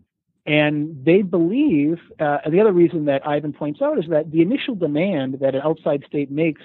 and 0.49 1.05
they 1.05 1.21
believe, 1.21 1.99
uh, 2.19 2.39
the 2.49 2.59
other 2.59 2.73
reason 2.73 3.05
that 3.05 3.25
Ivan 3.25 3.53
points 3.53 3.83
out 3.83 3.99
is 3.99 4.05
that 4.09 4.31
the 4.31 4.41
initial 4.41 4.73
demand 4.73 5.37
that 5.41 5.53
an 5.53 5.61
outside 5.63 6.03
state 6.07 6.31
makes 6.31 6.63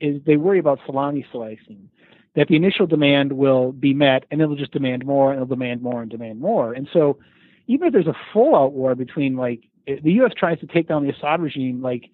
is 0.00 0.20
they 0.26 0.36
worry 0.36 0.58
about 0.58 0.80
salami 0.84 1.26
slicing. 1.32 1.88
That 2.34 2.48
the 2.48 2.56
initial 2.56 2.86
demand 2.86 3.32
will 3.32 3.72
be 3.72 3.94
met 3.94 4.24
and 4.30 4.42
it'll 4.42 4.54
just 4.54 4.72
demand 4.72 5.06
more 5.06 5.32
and 5.32 5.38
it'll 5.38 5.46
demand 5.46 5.80
more 5.80 6.02
and 6.02 6.10
demand 6.10 6.40
more. 6.40 6.74
And 6.74 6.86
so 6.92 7.18
even 7.66 7.86
if 7.86 7.94
there's 7.94 8.06
a 8.06 8.16
full 8.34 8.54
out 8.54 8.74
war 8.74 8.94
between 8.94 9.34
like 9.34 9.62
the 9.86 10.12
U.S. 10.12 10.32
tries 10.36 10.60
to 10.60 10.66
take 10.66 10.86
down 10.86 11.02
the 11.02 11.10
Assad 11.10 11.40
regime, 11.40 11.80
like 11.80 12.10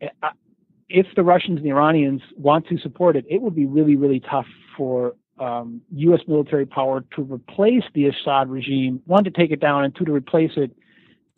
uh, 0.00 0.28
if 0.88 1.06
the 1.16 1.24
Russians 1.24 1.56
and 1.56 1.66
the 1.66 1.70
Iranians 1.70 2.22
want 2.36 2.68
to 2.68 2.78
support 2.78 3.16
it, 3.16 3.24
it 3.28 3.42
would 3.42 3.56
be 3.56 3.66
really, 3.66 3.96
really 3.96 4.20
tough 4.20 4.46
for 4.76 5.16
um, 5.38 5.82
U.S. 5.92 6.20
military 6.26 6.66
power 6.66 7.04
to 7.14 7.22
replace 7.22 7.84
the 7.94 8.06
Assad 8.06 8.48
regime, 8.48 9.02
one, 9.06 9.24
to 9.24 9.30
take 9.30 9.50
it 9.50 9.60
down, 9.60 9.84
and 9.84 9.94
two, 9.94 10.04
to 10.04 10.12
replace 10.12 10.52
it, 10.56 10.70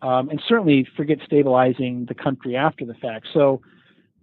um, 0.02 0.28
and 0.28 0.40
certainly 0.46 0.86
forget 0.96 1.18
stabilizing 1.24 2.06
the 2.06 2.14
country 2.14 2.56
after 2.56 2.84
the 2.84 2.94
fact. 2.94 3.26
So 3.32 3.60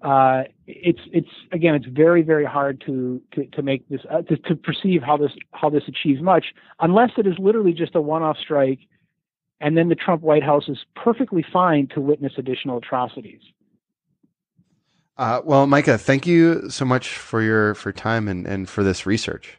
uh, 0.01 0.43
it's 0.67 0.99
it's 1.11 1.29
again, 1.51 1.75
it's 1.75 1.87
very 1.87 2.21
very 2.21 2.45
hard 2.45 2.81
to 2.85 3.21
to, 3.33 3.45
to 3.47 3.61
make 3.61 3.87
this 3.89 4.01
uh, 4.09 4.21
to, 4.23 4.37
to 4.37 4.55
perceive 4.55 5.01
how 5.01 5.17
this 5.17 5.31
how 5.51 5.69
this 5.69 5.83
achieves 5.87 6.21
much, 6.21 6.45
unless 6.79 7.11
it 7.17 7.27
is 7.27 7.33
literally 7.39 7.73
just 7.73 7.95
a 7.95 8.01
one-off 8.01 8.37
strike, 8.37 8.79
and 9.59 9.77
then 9.77 9.89
the 9.89 9.95
Trump 9.95 10.21
White 10.21 10.43
House 10.43 10.69
is 10.69 10.77
perfectly 10.95 11.45
fine 11.51 11.87
to 11.95 12.01
witness 12.01 12.33
additional 12.37 12.77
atrocities. 12.77 13.41
Uh, 15.17 15.41
well, 15.45 15.65
Micah, 15.65 15.97
thank 15.97 16.27
you 16.27 16.69
so 16.69 16.83
much 16.85 17.07
for 17.07 17.41
your 17.41 17.73
for 17.73 17.91
time 17.91 18.27
and, 18.27 18.45
and 18.45 18.69
for 18.69 18.83
this 18.83 19.05
research. 19.05 19.57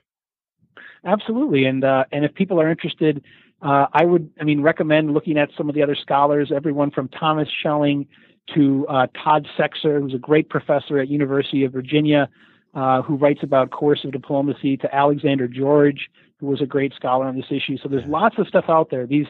Absolutely, 1.07 1.65
and 1.65 1.85
uh, 1.85 2.05
and 2.11 2.25
if 2.25 2.35
people 2.35 2.61
are 2.61 2.69
interested, 2.69 3.23
uh, 3.63 3.87
I 3.93 4.05
would, 4.05 4.29
I 4.41 4.45
mean, 4.45 4.61
recommend 4.61 5.15
looking 5.15 5.39
at 5.39 5.51
some 5.57 5.69
of 5.69 5.75
the 5.75 5.83
other 5.83 5.95
scholars. 5.95 6.53
Everyone 6.55 6.91
from 6.91 7.09
Thomas 7.09 7.49
Schelling 7.49 8.07
to 8.55 8.87
uh, 8.89 9.07
Todd 9.23 9.47
Sechser, 9.59 10.01
who's 10.01 10.15
a 10.15 10.19
great 10.19 10.51
professor 10.51 10.99
at 10.99 11.09
University 11.09 11.65
of 11.65 11.73
Virginia, 11.73 12.29
uh, 12.75 13.03
who 13.03 13.17
writes 13.17 13.41
about 13.43 13.71
coercive 13.71 14.13
diplomacy, 14.13 14.77
to 14.77 14.95
Alexander 14.95 15.49
George, 15.49 16.11
who 16.39 16.47
was 16.47 16.61
a 16.61 16.67
great 16.67 16.93
scholar 16.95 17.25
on 17.27 17.37
this 17.37 17.47
issue. 17.51 17.79
So 17.79 17.89
there's 17.89 18.05
lots 18.07 18.37
of 18.39 18.47
stuff 18.47 18.67
out 18.69 18.91
there. 18.91 19.07
These 19.07 19.27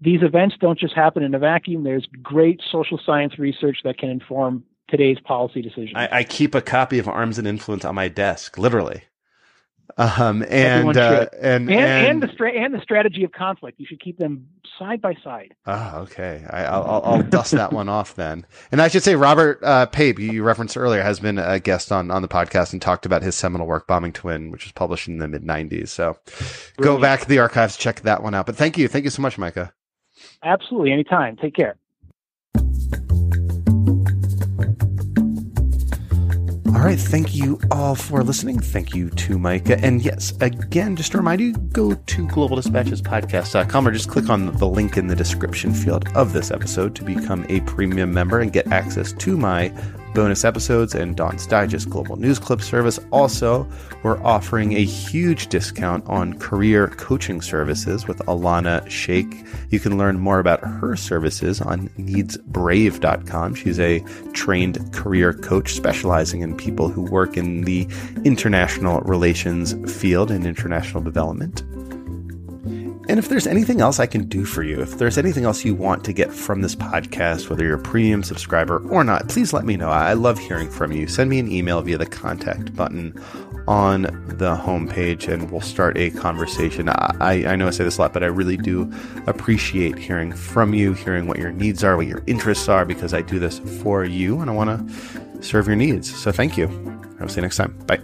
these 0.00 0.22
events 0.22 0.56
don't 0.60 0.78
just 0.78 0.94
happen 0.94 1.22
in 1.22 1.34
a 1.34 1.38
vacuum. 1.38 1.84
There's 1.84 2.06
great 2.22 2.60
social 2.70 3.00
science 3.04 3.38
research 3.38 3.78
that 3.84 3.98
can 3.98 4.08
inform 4.08 4.62
today's 4.88 5.18
policy 5.20 5.60
decisions. 5.60 5.92
I, 5.94 6.08
I 6.10 6.24
keep 6.24 6.54
a 6.54 6.62
copy 6.62 6.98
of 6.98 7.08
Arms 7.08 7.38
and 7.38 7.46
Influence 7.46 7.84
on 7.84 7.94
my 7.94 8.08
desk, 8.08 8.56
literally. 8.56 9.02
Um, 9.96 10.44
and, 10.48 10.96
uh, 10.96 11.26
and, 11.40 11.68
and, 11.68 11.70
and, 11.70 12.22
the 12.22 12.28
stra- 12.32 12.52
and 12.52 12.72
the 12.72 12.80
strategy 12.80 13.24
of 13.24 13.32
conflict. 13.32 13.80
You 13.80 13.86
should 13.86 14.00
keep 14.00 14.18
them 14.18 14.46
side 14.78 15.00
by 15.00 15.14
side. 15.24 15.54
Oh, 15.66 16.00
okay. 16.02 16.44
I, 16.48 16.78
will 16.78 17.02
I'll 17.04 17.22
dust 17.22 17.52
that 17.52 17.72
one 17.72 17.88
off 17.88 18.14
then. 18.14 18.46
And 18.70 18.80
I 18.80 18.88
should 18.88 19.02
say, 19.02 19.16
Robert 19.16 19.58
uh, 19.62 19.86
Pape, 19.86 20.18
you 20.18 20.42
referenced 20.42 20.76
earlier, 20.76 21.02
has 21.02 21.18
been 21.20 21.38
a 21.38 21.58
guest 21.58 21.90
on, 21.90 22.10
on 22.10 22.22
the 22.22 22.28
podcast 22.28 22.72
and 22.72 22.80
talked 22.80 23.06
about 23.06 23.22
his 23.22 23.34
seminal 23.34 23.66
work, 23.66 23.86
Bombing 23.86 24.12
to 24.12 24.26
Win, 24.26 24.50
which 24.50 24.64
was 24.64 24.72
published 24.72 25.08
in 25.08 25.18
the 25.18 25.28
mid 25.28 25.42
90s. 25.42 25.88
So 25.88 26.16
go 26.76 27.00
back 27.00 27.20
to 27.20 27.28
the 27.28 27.38
archives, 27.38 27.76
check 27.76 28.02
that 28.02 28.22
one 28.22 28.34
out. 28.34 28.46
But 28.46 28.56
thank 28.56 28.78
you. 28.78 28.88
Thank 28.88 29.04
you 29.04 29.10
so 29.10 29.22
much, 29.22 29.38
Micah. 29.38 29.72
Absolutely. 30.42 30.92
Anytime. 30.92 31.36
Take 31.36 31.54
care. 31.54 31.76
All 36.78 36.84
right. 36.84 36.96
Thank 36.98 37.34
you 37.34 37.58
all 37.72 37.96
for 37.96 38.22
listening. 38.22 38.60
Thank 38.60 38.94
you 38.94 39.10
to 39.10 39.36
Micah. 39.36 39.80
And 39.84 40.00
yes, 40.00 40.32
again, 40.40 40.94
just 40.94 41.10
to 41.10 41.18
remind 41.18 41.40
you, 41.40 41.52
go 41.52 41.94
to 41.94 42.26
globaldispatchespodcast.com 42.28 43.88
or 43.88 43.90
just 43.90 44.08
click 44.08 44.30
on 44.30 44.56
the 44.58 44.68
link 44.68 44.96
in 44.96 45.08
the 45.08 45.16
description 45.16 45.74
field 45.74 46.06
of 46.14 46.32
this 46.32 46.52
episode 46.52 46.94
to 46.94 47.02
become 47.02 47.44
a 47.48 47.62
premium 47.62 48.14
member 48.14 48.38
and 48.38 48.52
get 48.52 48.68
access 48.68 49.12
to 49.14 49.36
my 49.36 49.70
bonus 50.18 50.44
episodes 50.44 50.96
and 50.96 51.14
Dawn's 51.14 51.46
Digest 51.46 51.88
Global 51.90 52.16
News 52.16 52.40
Clip 52.40 52.60
service. 52.60 52.98
Also, 53.12 53.68
we're 54.02 54.20
offering 54.24 54.72
a 54.72 54.84
huge 54.84 55.46
discount 55.46 56.04
on 56.08 56.36
career 56.40 56.88
coaching 56.88 57.40
services 57.40 58.08
with 58.08 58.18
Alana 58.26 58.84
Shake. 58.90 59.44
You 59.70 59.78
can 59.78 59.96
learn 59.96 60.18
more 60.18 60.40
about 60.40 60.58
her 60.58 60.96
services 60.96 61.60
on 61.60 61.88
needsbrave.com. 61.90 63.54
She's 63.54 63.78
a 63.78 64.00
trained 64.32 64.92
career 64.92 65.34
coach 65.34 65.74
specializing 65.74 66.40
in 66.40 66.56
people 66.56 66.88
who 66.88 67.02
work 67.02 67.36
in 67.36 67.62
the 67.62 67.86
international 68.24 68.98
relations 69.02 69.72
field 70.00 70.32
and 70.32 70.44
international 70.44 71.00
development. 71.00 71.62
And 73.08 73.18
if 73.18 73.30
there's 73.30 73.46
anything 73.46 73.80
else 73.80 73.98
I 73.98 74.06
can 74.06 74.28
do 74.28 74.44
for 74.44 74.62
you, 74.62 74.82
if 74.82 74.98
there's 74.98 75.16
anything 75.16 75.44
else 75.44 75.64
you 75.64 75.74
want 75.74 76.04
to 76.04 76.12
get 76.12 76.30
from 76.30 76.60
this 76.60 76.74
podcast, 76.74 77.48
whether 77.48 77.64
you're 77.64 77.78
a 77.78 77.82
premium 77.82 78.22
subscriber 78.22 78.86
or 78.90 79.02
not, 79.02 79.28
please 79.28 79.54
let 79.54 79.64
me 79.64 79.78
know. 79.78 79.88
I 79.88 80.12
love 80.12 80.38
hearing 80.38 80.70
from 80.70 80.92
you. 80.92 81.06
Send 81.06 81.30
me 81.30 81.38
an 81.38 81.50
email 81.50 81.80
via 81.80 81.96
the 81.96 82.04
contact 82.04 82.76
button 82.76 83.18
on 83.66 84.02
the 84.02 84.56
homepage 84.56 85.26
and 85.26 85.50
we'll 85.50 85.62
start 85.62 85.96
a 85.96 86.10
conversation. 86.10 86.90
I, 86.90 87.46
I 87.46 87.56
know 87.56 87.66
I 87.66 87.70
say 87.70 87.84
this 87.84 87.96
a 87.96 88.02
lot, 88.02 88.12
but 88.12 88.22
I 88.22 88.26
really 88.26 88.58
do 88.58 88.92
appreciate 89.26 89.96
hearing 89.96 90.32
from 90.32 90.74
you, 90.74 90.92
hearing 90.92 91.26
what 91.26 91.38
your 91.38 91.50
needs 91.50 91.82
are, 91.82 91.96
what 91.96 92.06
your 92.06 92.22
interests 92.26 92.68
are, 92.68 92.84
because 92.84 93.14
I 93.14 93.22
do 93.22 93.38
this 93.38 93.58
for 93.82 94.04
you 94.04 94.40
and 94.40 94.50
I 94.50 94.52
want 94.52 94.86
to 94.86 95.42
serve 95.42 95.66
your 95.66 95.76
needs. 95.76 96.14
So 96.14 96.30
thank 96.30 96.58
you. 96.58 96.66
I'll 97.20 97.28
see 97.28 97.36
you 97.36 97.42
next 97.42 97.56
time. 97.56 97.74
Bye. 97.86 98.00